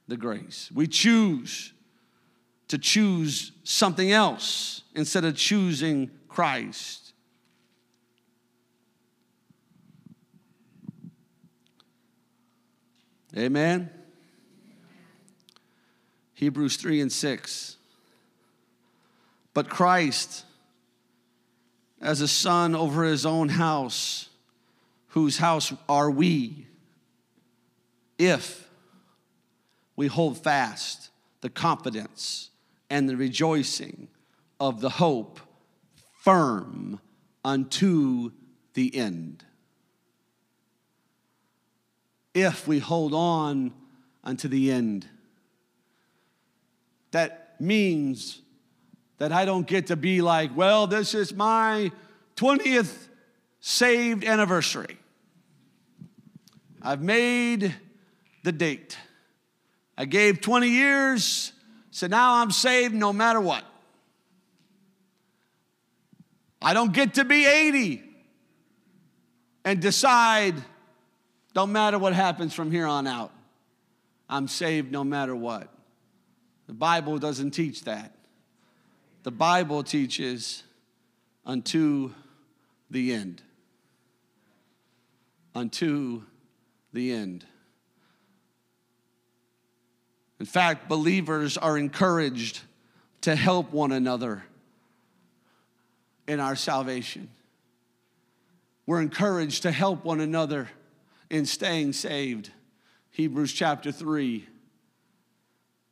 [0.07, 0.69] the grace.
[0.73, 1.73] We choose
[2.69, 7.13] to choose something else instead of choosing Christ.
[13.35, 13.89] Amen.
[16.33, 17.77] Hebrews 3 and 6.
[19.53, 20.45] But Christ,
[22.01, 24.28] as a son over his own house,
[25.09, 26.67] whose house are we,
[28.17, 28.69] if
[29.95, 31.09] we hold fast
[31.41, 32.49] the confidence
[32.89, 34.07] and the rejoicing
[34.59, 35.39] of the hope
[36.21, 36.99] firm
[37.43, 38.31] unto
[38.73, 39.43] the end.
[42.33, 43.73] If we hold on
[44.23, 45.07] unto the end,
[47.11, 48.41] that means
[49.17, 51.91] that I don't get to be like, well, this is my
[52.37, 53.08] 20th
[53.59, 54.97] saved anniversary.
[56.81, 57.75] I've made
[58.43, 58.97] the date.
[59.97, 61.51] I gave 20 years,
[61.91, 63.65] so now I'm saved no matter what.
[66.61, 68.03] I don't get to be 80
[69.65, 70.55] and decide,
[71.53, 73.31] don't matter what happens from here on out,
[74.29, 75.73] I'm saved no matter what.
[76.67, 78.13] The Bible doesn't teach that.
[79.23, 80.63] The Bible teaches
[81.45, 82.13] unto
[82.89, 83.41] the end.
[85.59, 86.21] Unto
[86.93, 87.45] the end.
[90.39, 92.61] In fact, believers are encouraged
[93.21, 94.45] to help one another
[96.29, 97.27] in our salvation.
[98.85, 100.69] We're encouraged to help one another
[101.29, 102.51] in staying saved.
[103.11, 104.47] Hebrews chapter 3,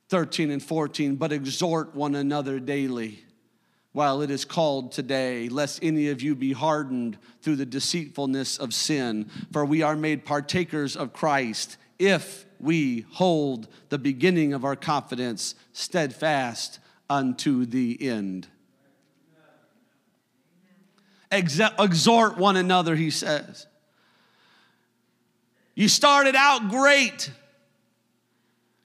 [0.08, 1.18] 13 and 14.
[1.18, 3.26] But exhort one another daily
[3.94, 8.74] while it is called today, lest any of you be hardened through the deceitfulness of
[8.74, 9.30] sin.
[9.52, 15.56] For we are made partakers of Christ if we hold the beginning of our confidence
[15.74, 16.80] steadfast
[17.10, 18.48] unto the end.
[21.32, 23.68] Exhort one another, he says.
[25.76, 27.32] You started out great.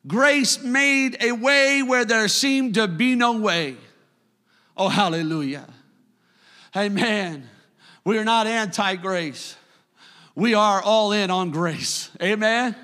[0.07, 3.77] Grace made a way where there seemed to be no way.
[4.77, 5.69] Oh, hallelujah.
[6.77, 7.49] Amen.
[8.05, 9.57] We are not anti grace,
[10.35, 12.11] we are all in on grace.
[12.23, 12.75] Amen.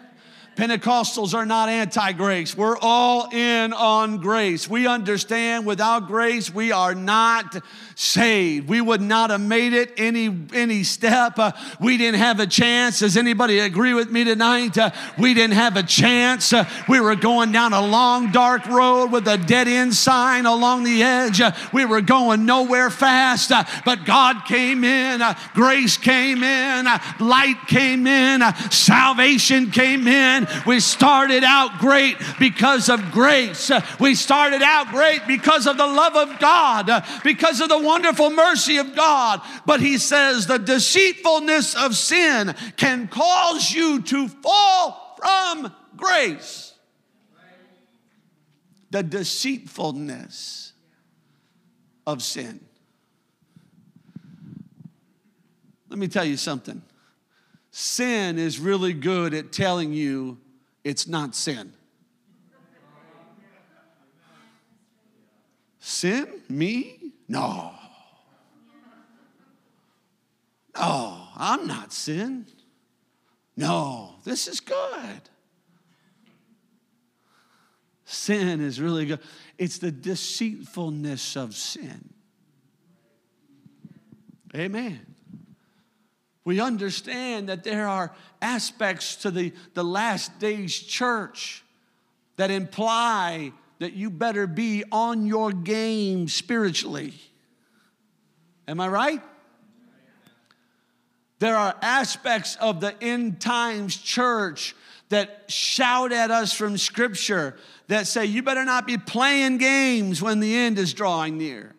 [0.59, 2.57] Pentecostals are not anti grace.
[2.57, 4.69] We're all in on grace.
[4.69, 7.63] We understand without grace, we are not
[7.95, 8.69] saved.
[8.69, 11.39] We would not have made it any, any step.
[11.39, 12.99] Uh, we didn't have a chance.
[12.99, 14.77] Does anybody agree with me tonight?
[14.77, 16.53] Uh, we didn't have a chance.
[16.53, 20.83] Uh, we were going down a long, dark road with a dead end sign along
[20.83, 21.41] the edge.
[21.41, 26.87] Uh, we were going nowhere fast, uh, but God came in, uh, grace came in,
[27.21, 30.48] light came in, salvation came in.
[30.67, 33.71] We started out great because of grace.
[34.01, 38.79] we started out great because of the love of God, because of the wonderful mercy
[38.79, 39.41] of God.
[39.67, 46.75] But he says the deceitfulness of sin can cause you to fall from grace.
[48.91, 50.73] The deceitfulness
[52.07, 52.61] of sin.
[55.91, 56.83] Let me tell you something.
[57.81, 60.37] Sin is really good at telling you
[60.83, 61.73] it's not sin.
[65.79, 66.27] Sin?
[66.49, 67.13] Me?
[67.29, 67.71] No.
[70.75, 72.47] Oh, I'm not sin.
[73.57, 75.23] No, this is good.
[78.07, 79.21] Sin is really good.
[79.57, 82.13] It's the deceitfulness of sin.
[84.53, 85.15] Amen.
[86.49, 91.63] We understand that there are aspects to the, the last days church
[92.37, 97.13] that imply that you better be on your game spiritually.
[98.67, 99.23] Am I right?
[101.39, 104.75] There are aspects of the end times church
[105.11, 110.41] that shout at us from Scripture that say, you better not be playing games when
[110.41, 111.75] the end is drawing near.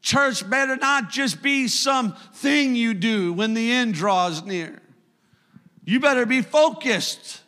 [0.00, 4.80] Church better not just be some thing you do when the end draws near.
[5.84, 7.40] You better be focused.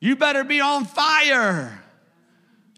[0.00, 1.82] You better be on fire.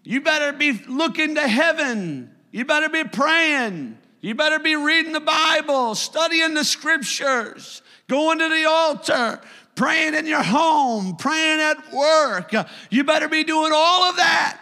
[0.04, 2.34] You better be looking to heaven.
[2.52, 3.98] You better be praying.
[4.20, 9.40] You better be reading the Bible, studying the scriptures, going to the altar,
[9.74, 12.52] praying in your home, praying at work.
[12.90, 14.60] You better be doing all of that.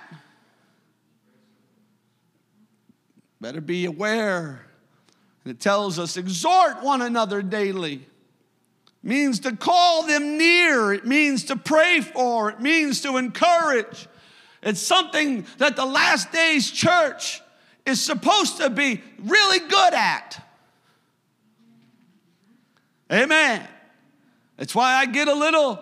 [3.45, 4.65] Better be aware.
[5.45, 7.97] And it tells us exhort one another daily.
[7.97, 8.03] It
[9.03, 10.95] means to call them near.
[10.95, 12.49] It means to pray for.
[12.49, 14.09] It means to encourage.
[14.63, 17.43] It's something that the last days church
[17.85, 20.43] is supposed to be really good at.
[23.13, 23.63] Amen.
[24.57, 25.81] That's why I get a little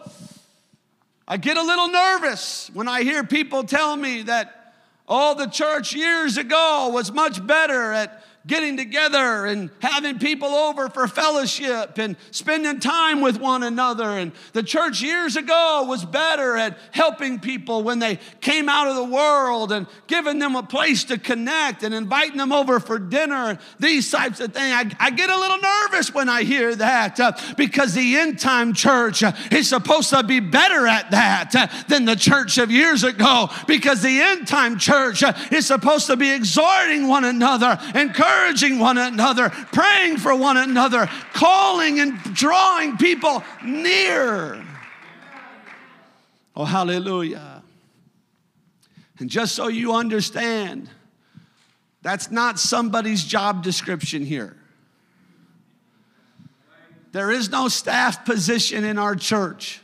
[1.28, 4.61] I get a little nervous when I hear people tell me that
[5.08, 10.88] oh the church years ago was much better at getting together and having people over
[10.88, 14.04] for fellowship and spending time with one another.
[14.04, 18.96] And the church years ago was better at helping people when they came out of
[18.96, 23.58] the world and giving them a place to connect and inviting them over for dinner
[23.78, 24.74] these types of things.
[24.74, 28.74] I, I get a little nervous when I hear that uh, because the end time
[28.74, 33.04] church uh, is supposed to be better at that uh, than the church of years
[33.04, 38.31] ago because the end time church uh, is supposed to be exhorting one another, encouraging
[38.32, 44.64] encouraging one another, praying for one another, calling and drawing people near.
[46.54, 47.62] Oh, hallelujah.
[49.18, 50.88] And just so you understand,
[52.02, 54.56] that's not somebody's job description here.
[57.12, 59.80] There is no staff position in our church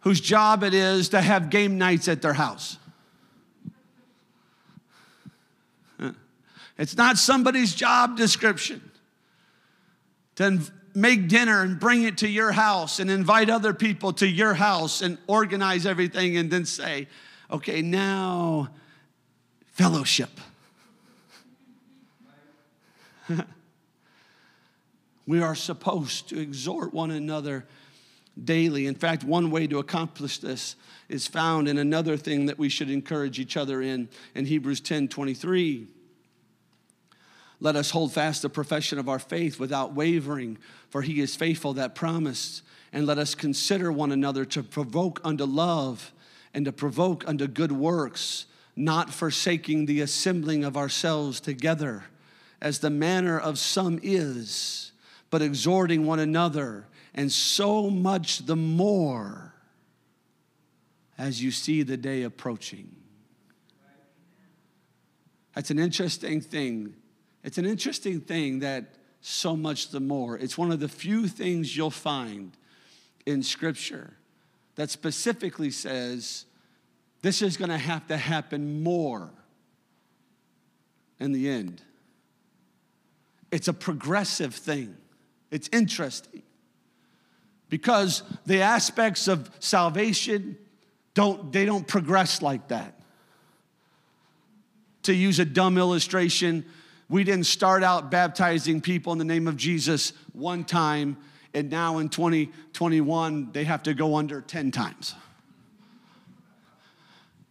[0.00, 2.78] whose job it is to have game nights at their house.
[6.80, 8.80] It's not somebody's job description
[10.36, 10.60] to
[10.94, 15.02] make dinner and bring it to your house and invite other people to your house
[15.02, 17.06] and organize everything and then say,
[17.50, 18.70] okay, now
[19.66, 20.40] fellowship.
[25.26, 27.66] we are supposed to exhort one another
[28.42, 28.86] daily.
[28.86, 30.76] In fact, one way to accomplish this
[31.10, 35.08] is found in another thing that we should encourage each other in in Hebrews 10
[35.08, 35.88] 23.
[37.60, 40.56] Let us hold fast the profession of our faith without wavering,
[40.88, 42.62] for he is faithful that promised.
[42.92, 46.12] And let us consider one another to provoke unto love
[46.54, 52.04] and to provoke unto good works, not forsaking the assembling of ourselves together,
[52.60, 54.92] as the manner of some is,
[55.28, 59.54] but exhorting one another, and so much the more
[61.18, 62.96] as you see the day approaching.
[65.54, 66.94] That's an interesting thing
[67.42, 70.38] it's an interesting thing that so much the more.
[70.38, 72.56] It's one of the few things you'll find
[73.26, 74.16] in Scripture
[74.76, 76.46] that specifically says
[77.22, 79.30] this is going to have to happen more
[81.18, 81.82] in the end.
[83.50, 84.96] It's a progressive thing.
[85.50, 86.42] It's interesting
[87.68, 90.56] because the aspects of salvation
[91.14, 92.94] don't they don't progress like that.
[95.04, 96.64] To use a dumb illustration,
[97.10, 101.16] we didn't start out baptizing people in the name of Jesus one time,
[101.52, 105.16] and now in 2021, they have to go under 10 times.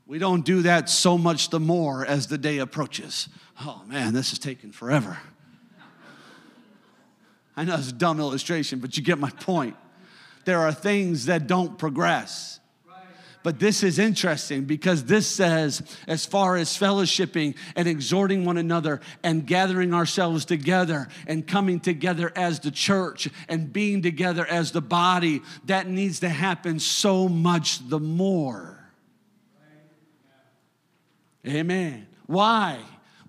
[0.07, 3.27] We don't do that so much the more as the day approaches.
[3.61, 5.17] Oh man, this is taking forever.
[7.57, 9.75] I know it's a dumb illustration, but you get my point.
[10.45, 12.58] There are things that don't progress.
[13.41, 18.99] But this is interesting because this says, as far as fellowshipping and exhorting one another
[19.23, 24.81] and gathering ourselves together and coming together as the church and being together as the
[24.81, 28.77] body, that needs to happen so much the more.
[31.47, 32.07] Amen.
[32.25, 32.79] Why?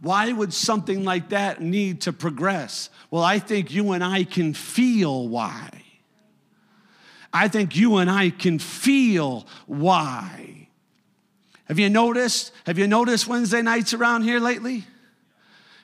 [0.00, 2.90] Why would something like that need to progress?
[3.12, 5.79] Well, I think you and I can feel why.
[7.32, 10.68] I think you and I can feel why.
[11.66, 12.52] Have you noticed?
[12.66, 14.84] Have you noticed Wednesday nights around here lately?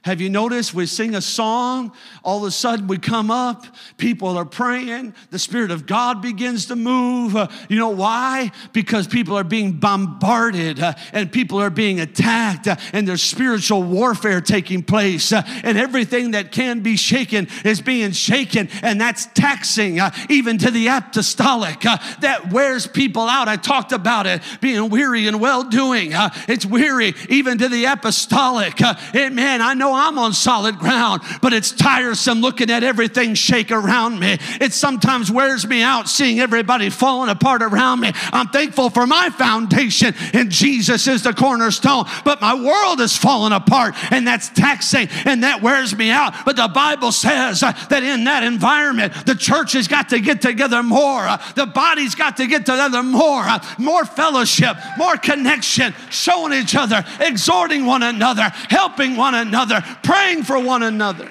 [0.06, 1.90] Have you noticed we sing a song,
[2.22, 6.66] all of a sudden we come up, people are praying, the Spirit of God begins
[6.66, 7.34] to move.
[7.34, 8.52] Uh, you know why?
[8.72, 13.82] Because people are being bombarded uh, and people are being attacked uh, and there's spiritual
[13.82, 19.26] warfare taking place uh, and everything that can be shaken is being shaken and that's
[19.34, 21.84] taxing uh, even to the apostolic.
[21.84, 23.48] Uh, that wears people out.
[23.48, 26.10] I talked about it being weary and well doing.
[26.46, 28.80] it's weary even to the apostolic.
[29.12, 33.70] and man, I know I'm on solid ground, but it's tiresome looking at everything shake
[33.70, 34.38] around me.
[34.60, 38.12] It sometimes wears me out seeing everybody falling apart around me.
[38.32, 43.52] I'm thankful for my foundation, and Jesus is the cornerstone, but my world is falling
[43.52, 46.34] apart, and that's taxing and that wears me out.
[46.44, 50.40] But the Bible says uh, that in that environment, the church has got to get
[50.40, 55.94] together more, uh, the body's got to get together more, uh, more fellowship, more connection,
[56.10, 61.30] showing each other, exhorting one another, helping one another, praying for one another.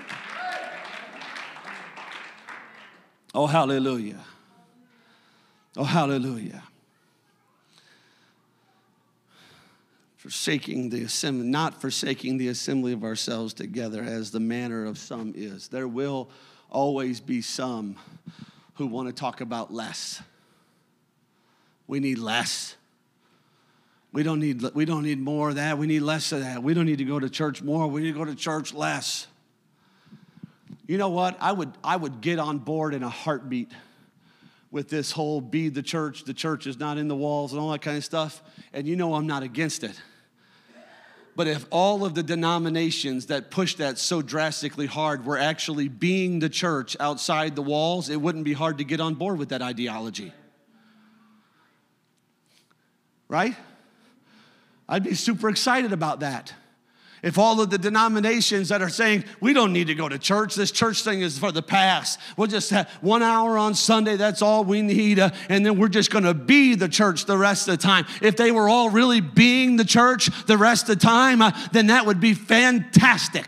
[3.33, 4.19] Oh, hallelujah.
[5.77, 6.63] Oh, hallelujah.
[10.15, 15.33] Forsaking the assembly, not forsaking the assembly of ourselves together as the manner of some
[15.35, 15.67] is.
[15.67, 16.29] There will
[16.69, 17.97] always be some
[18.75, 20.21] who want to talk about less.
[21.87, 22.75] We need less.
[24.15, 25.77] We don't need, we don't need more of that.
[25.77, 26.63] We need less of that.
[26.63, 27.85] We don't need to go to church more.
[27.89, 29.27] We need to go to church less.
[30.87, 31.35] You know what?
[31.41, 33.73] I would, I would get on board in a heartbeat
[34.71, 37.69] with this whole be the church, the church is not in the walls, and all
[37.73, 38.41] that kind of stuff.
[38.71, 39.99] And you know I'm not against it.
[41.35, 46.39] But if all of the denominations that push that so drastically hard were actually being
[46.39, 49.61] the church outside the walls, it wouldn't be hard to get on board with that
[49.61, 50.31] ideology.
[53.27, 53.57] Right?
[54.87, 56.53] I'd be super excited about that.
[57.23, 60.53] If all of the denominations that are saying, we don't need to go to church,
[60.53, 62.19] this church thing is for the past.
[62.37, 65.87] We'll just have one hour on Sunday, that's all we need, uh, and then we're
[65.87, 68.05] just gonna be the church the rest of the time.
[68.21, 71.87] If they were all really being the church the rest of the time, uh, then
[71.87, 73.47] that would be fantastic.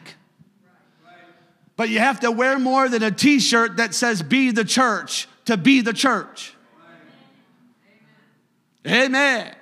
[1.75, 5.27] But you have to wear more than a t shirt that says be the church
[5.45, 6.55] to be the church.
[8.87, 9.53] Amen.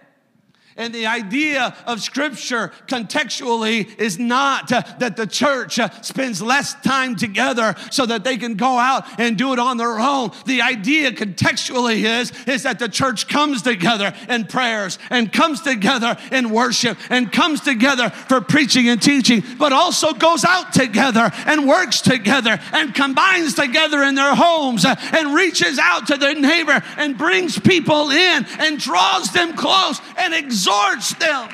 [0.78, 6.74] And the idea of Scripture contextually is not uh, that the church uh, spends less
[6.82, 10.32] time together so that they can go out and do it on their own.
[10.46, 16.18] The idea contextually is, is that the church comes together in prayers and comes together
[16.34, 21.66] in worship and comes together for preaching and teaching, but also goes out together and
[21.66, 26.84] works together and combines together in their homes uh, and reaches out to their neighbor
[26.98, 31.50] and brings people in and draws them close and exalts exhorts them.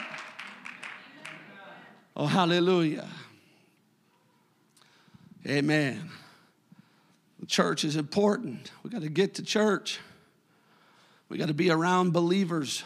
[2.15, 3.07] Oh, hallelujah.
[5.45, 6.09] Amen.
[7.39, 8.71] The church is important.
[8.83, 9.99] We got to get to church.
[11.29, 12.83] We got to be around believers.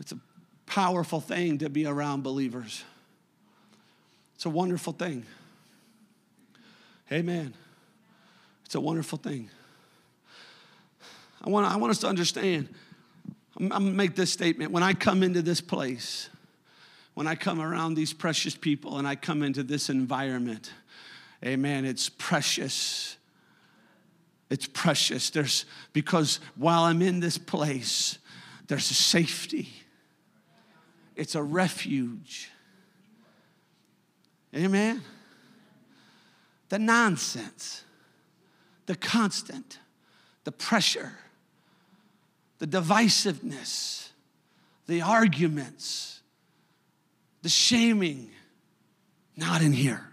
[0.00, 0.18] It's a
[0.66, 2.84] powerful thing to be around believers.
[4.36, 5.26] It's a wonderful thing.
[7.10, 7.52] Amen.
[8.64, 9.50] It's a wonderful thing.
[11.42, 12.68] I want, I want us to understand
[13.58, 14.72] I'm, I'm to make this statement.
[14.72, 16.30] When I come into this place,
[17.14, 20.72] when I come around these precious people and I come into this environment,
[21.44, 23.16] amen, it's precious.
[24.50, 25.30] It's precious.
[25.30, 28.18] There's because while I'm in this place,
[28.68, 29.68] there's a safety.
[31.16, 32.50] It's a refuge.
[34.54, 35.02] Amen.
[36.68, 37.82] The nonsense,
[38.86, 39.78] the constant,
[40.44, 41.12] the pressure
[42.58, 44.08] the divisiveness,
[44.86, 46.20] the arguments,
[47.42, 48.30] the shaming,
[49.36, 50.04] not in here.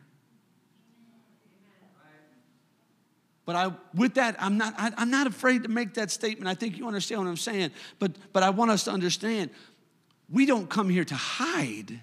[3.46, 6.48] But I, with that, I'm not, I, am not afraid to make that statement.
[6.48, 7.72] I think you understand what I'm saying.
[8.00, 9.52] But, but I want us to understand
[10.30, 12.00] we don't come here to hide.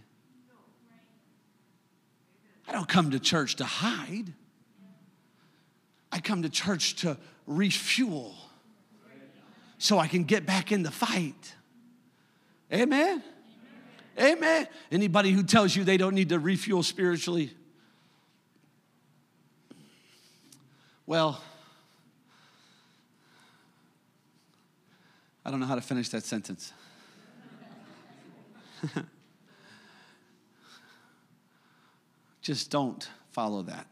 [2.68, 4.32] I don't come to church to hide.
[6.12, 7.16] I come to church to
[7.46, 8.36] refuel
[9.82, 11.54] so I can get back in the fight.
[12.72, 13.20] Amen.
[14.16, 14.36] Amen.
[14.38, 14.68] Amen.
[14.92, 17.52] Anybody who tells you they don't need to refuel spiritually,
[21.04, 21.42] well,
[25.44, 26.72] I don't know how to finish that sentence.
[32.40, 33.88] Just don't follow that.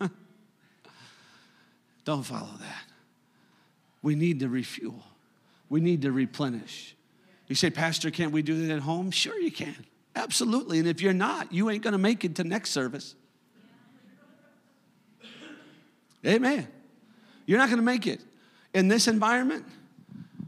[2.06, 2.95] don't follow that.
[4.06, 5.02] We need to refuel,
[5.68, 6.94] we need to replenish.
[7.48, 9.10] You say, Pastor, can't we do that at home?
[9.10, 9.74] Sure, you can.
[10.14, 10.78] Absolutely.
[10.78, 13.16] And if you're not, you ain't going to make it to next service.
[16.24, 16.68] Amen.
[17.46, 18.20] You're not going to make it.
[18.72, 19.64] In this environment,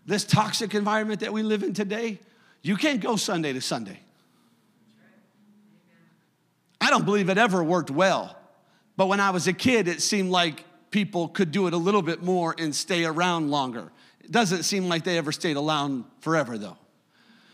[0.07, 2.21] this toxic environment that we live in today,
[2.63, 3.99] you can't go Sunday to Sunday.
[6.81, 8.39] I don't believe it ever worked well.
[8.97, 12.03] But when I was a kid, it seemed like people could do it a little
[12.03, 13.91] bit more and stay around longer.
[14.20, 16.76] It doesn't seem like they ever stayed around forever, though.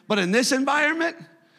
[0.06, 1.16] But in this environment,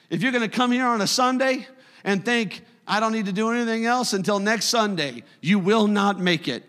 [0.09, 1.67] if you're gonna come here on a Sunday
[2.03, 6.19] and think, I don't need to do anything else until next Sunday, you will not
[6.19, 6.63] make it.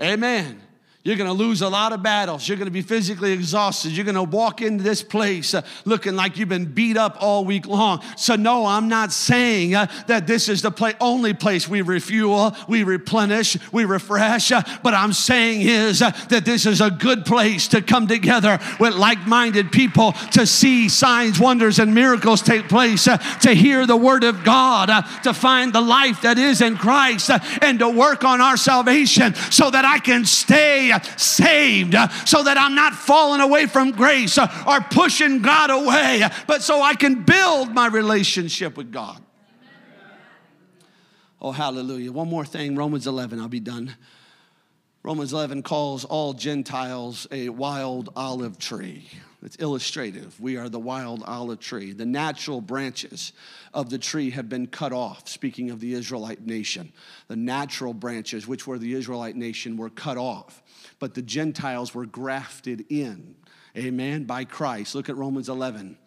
[0.00, 0.60] Amen.
[1.04, 2.48] You're going to lose a lot of battles.
[2.48, 3.92] You're going to be physically exhausted.
[3.92, 7.44] You're going to walk into this place uh, looking like you've been beat up all
[7.44, 8.02] week long.
[8.16, 12.84] So, no, I'm not saying uh, that this is the only place we refuel, we
[12.84, 14.50] replenish, we refresh.
[14.50, 18.58] Uh, but I'm saying is uh, that this is a good place to come together
[18.80, 23.86] with like minded people to see signs, wonders, and miracles take place, uh, to hear
[23.86, 27.30] the word of God, uh, to find the life that is in Christ,
[27.60, 32.58] and to work on our salvation so that I can stay saved uh, so that
[32.58, 36.94] I'm not falling away from grace uh, or pushing God away, uh, but so I
[36.94, 39.20] can build my relationship with God.
[41.40, 42.10] Oh, hallelujah.
[42.10, 43.96] One more thing Romans 11, I'll be done.
[45.02, 49.10] Romans 11 calls all Gentiles a wild olive tree.
[49.42, 50.40] It's illustrative.
[50.40, 51.92] We are the wild olive tree.
[51.92, 53.34] The natural branches
[53.74, 56.94] of the tree have been cut off, speaking of the Israelite nation.
[57.28, 60.62] The natural branches, which were the Israelite nation, were cut off
[61.04, 63.34] but the Gentiles were grafted in,
[63.76, 64.94] amen, by Christ.
[64.94, 65.98] Look at Romans 11.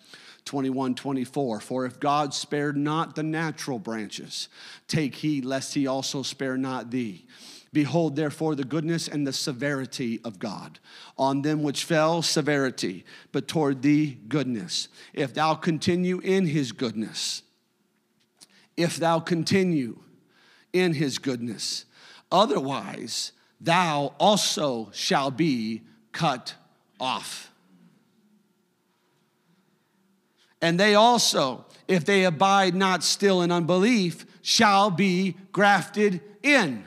[0.43, 1.59] 21, 24.
[1.59, 4.49] For if God spared not the natural branches,
[4.87, 7.27] take heed lest he also spare not thee.
[7.71, 10.79] Behold, therefore, the goodness and the severity of God.
[11.15, 14.87] On them which fell, severity, but toward thee, goodness.
[15.13, 17.43] If thou continue in his goodness,
[18.75, 19.99] if thou continue
[20.73, 21.85] in his goodness,
[22.31, 25.82] otherwise, thou also shall be
[26.12, 26.55] cut
[26.99, 27.51] off.
[30.62, 36.84] And they also, if they abide not still in unbelief, shall be grafted in.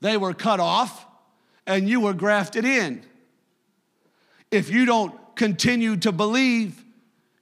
[0.00, 1.06] They were cut off,
[1.66, 3.02] and you were grafted in.
[4.50, 6.84] If you don't continue to believe,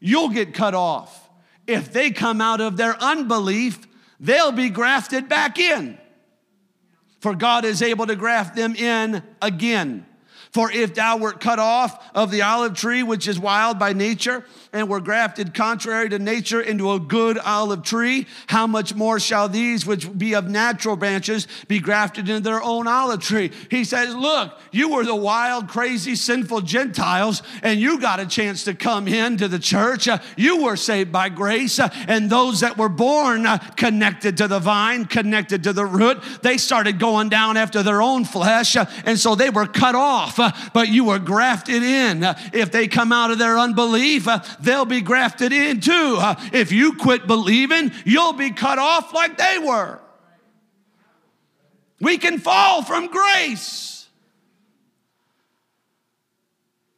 [0.01, 1.29] you'll get cut off.
[1.67, 3.87] If they come out of their unbelief,
[4.19, 5.99] they'll be grafted back in
[7.21, 10.07] for God is able to graft them in again.
[10.57, 14.43] For if thou wert cut off of the olive tree, which is wild by nature,
[14.73, 19.51] and were grafted contrary to nature into a good olive tree, how much more shall
[19.51, 23.53] these which be of natural branches be grafted into their own olive tree?
[23.71, 28.65] He says, Look, you were the wild, crazy, sinful Gentiles, and you got a chance
[28.65, 30.09] to come into the church.
[30.39, 33.47] You were saved by grace, and those that were born
[33.77, 38.25] connected to the vine, connected to the root, they started going down after their own
[38.25, 40.39] flesh, and so they were cut off,
[40.73, 42.23] but you were grafted in.
[42.53, 44.29] If they come out of their unbelief,
[44.61, 46.17] they'll be grafted in too.
[46.19, 50.01] Uh, if you quit believing, you'll be cut off like they were.
[52.01, 54.07] We can fall from grace,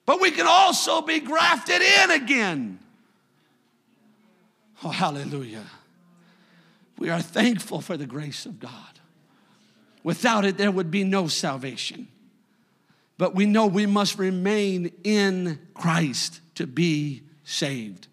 [0.07, 2.81] but we can also be grafted in again.
[4.83, 5.65] Oh, hallelujah.
[6.99, 8.73] We are thankful for the grace of God.
[10.03, 12.09] Without it, there would be no salvation.
[13.19, 18.07] But we know we must remain in Christ to be saved.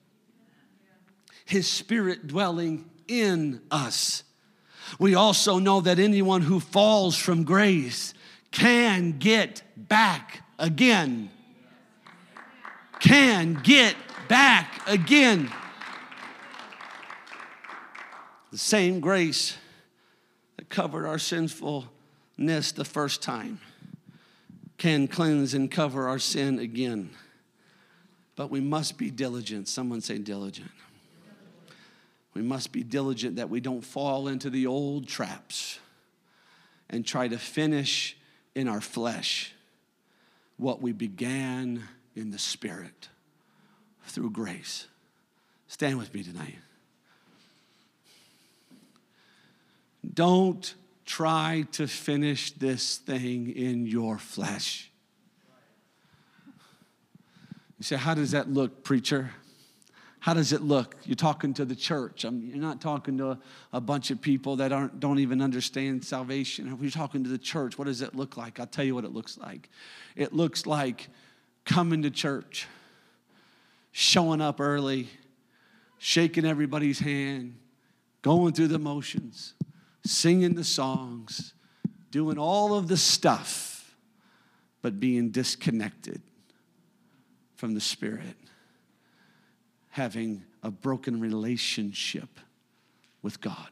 [1.45, 4.23] His spirit dwelling in us.
[4.97, 8.15] We also know that anyone who falls from grace
[8.49, 11.29] can get back again.
[12.99, 13.95] Can get
[14.27, 15.51] back again.
[18.51, 19.55] The same grace
[20.57, 23.59] that covered our sinfulness the first time
[24.77, 27.09] can cleanse and cover our sin again.
[28.35, 29.67] But we must be diligent.
[29.67, 30.71] Someone say diligent.
[32.33, 35.79] We must be diligent that we don't fall into the old traps
[36.89, 38.17] and try to finish
[38.53, 39.53] in our flesh
[40.57, 41.83] what we began
[42.15, 43.09] in the spirit
[44.05, 44.87] through grace.
[45.67, 46.55] Stand with me tonight.
[50.13, 50.75] Don't
[51.05, 54.91] try to finish this thing in your flesh.
[57.77, 59.31] You say, How does that look, preacher?
[60.19, 60.95] How does it look?
[61.03, 62.25] You're talking to the church.
[62.25, 63.39] I mean, you're not talking to a,
[63.73, 66.75] a, bunch of people that aren't, don't even understand salvation.
[66.81, 67.77] You're talking to the church.
[67.77, 68.59] What does it look like?
[68.59, 69.69] I'll tell you what it looks like.
[70.15, 71.09] It looks like
[71.63, 72.65] coming to church,
[73.91, 75.09] showing up early,
[75.99, 77.55] shaking everybody's hand,
[78.23, 79.53] going through the motions,
[80.05, 81.53] singing the songs,
[82.11, 83.95] doing all of the stuff,
[84.81, 86.21] but being disconnected
[87.55, 88.35] from the Spirit,
[89.89, 92.29] having a broken relationship
[93.21, 93.69] with God.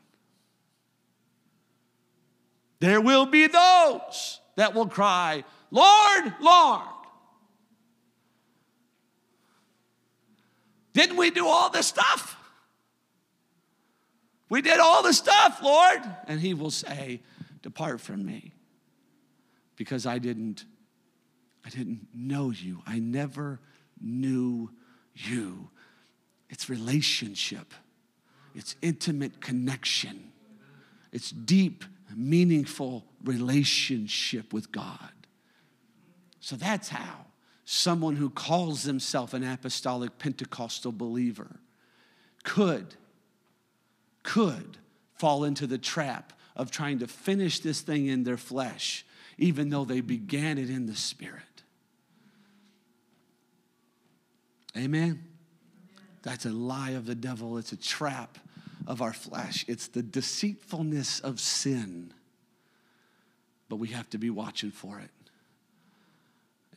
[2.79, 6.81] There will be those that will cry, Lord, Lord.
[10.93, 12.37] Didn't we do all this stuff?
[14.53, 15.99] We did all the stuff, Lord.
[16.27, 17.23] And he will say,
[17.63, 18.53] Depart from me.
[19.77, 20.65] Because I didn't,
[21.65, 22.83] I didn't know you.
[22.85, 23.59] I never
[23.99, 24.69] knew
[25.15, 25.71] you.
[26.51, 27.73] It's relationship.
[28.53, 30.31] It's intimate connection.
[31.11, 31.83] It's deep,
[32.15, 35.13] meaningful relationship with God.
[36.41, 37.25] So that's how
[37.65, 41.59] someone who calls themselves an apostolic Pentecostal believer
[42.43, 42.93] could
[44.23, 44.77] could
[45.15, 49.05] fall into the trap of trying to finish this thing in their flesh
[49.37, 51.41] even though they began it in the spirit.
[54.77, 55.23] Amen.
[56.23, 57.57] That's a lie of the devil.
[57.57, 58.37] It's a trap
[58.87, 59.65] of our flesh.
[59.67, 62.13] It's the deceitfulness of sin.
[63.69, 65.09] But we have to be watching for it.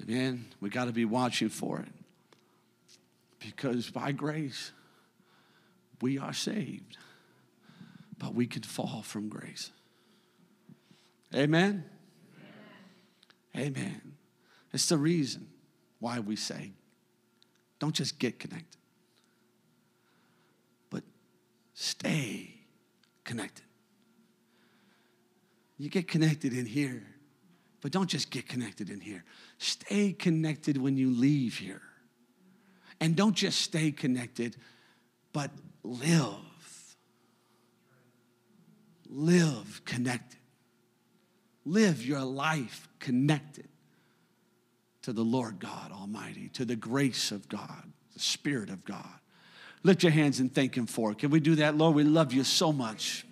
[0.03, 0.47] Amen.
[0.61, 1.89] We got to be watching for it.
[3.41, 4.73] Because by grace,
[6.01, 6.99] we are saved.
[8.19, 9.71] But we could fall from grace.
[11.35, 11.85] Amen.
[13.55, 13.75] Amen.
[13.77, 14.01] Amen.
[14.73, 15.49] It's the reason
[15.99, 16.73] why we say,
[17.79, 18.79] don't just get connected,
[20.91, 21.03] but
[21.75, 22.55] stay
[23.25, 23.65] connected.
[25.79, 27.07] You get connected in here,
[27.83, 29.25] but don't just get connected in here.
[29.59, 31.83] Stay connected when you leave here.
[33.01, 34.57] And don't just stay connected,
[35.33, 35.51] but
[35.83, 36.35] live.
[39.09, 40.41] Live connected.
[41.65, 43.69] Live your life connected
[45.03, 49.21] to the Lord God Almighty, to the grace of God, the Spirit of God.
[49.83, 51.19] Lift your hands and thank Him for it.
[51.19, 51.77] Can we do that?
[51.77, 53.25] Lord, we love you so much.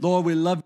[0.00, 0.62] Lord, we love you.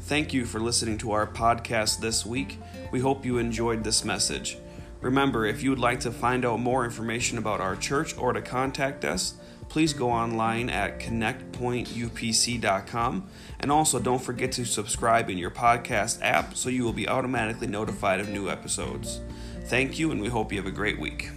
[0.00, 2.58] Thank you for listening to our podcast this week.
[2.90, 4.56] We hope you enjoyed this message.
[5.00, 8.42] Remember, if you would like to find out more information about our church or to
[8.42, 9.34] contact us,
[9.68, 13.30] please go online at connectpointupc.com.
[13.60, 17.68] And also, don't forget to subscribe in your podcast app so you will be automatically
[17.68, 19.20] notified of new episodes.
[19.64, 21.30] Thank you, and we hope you have a great week.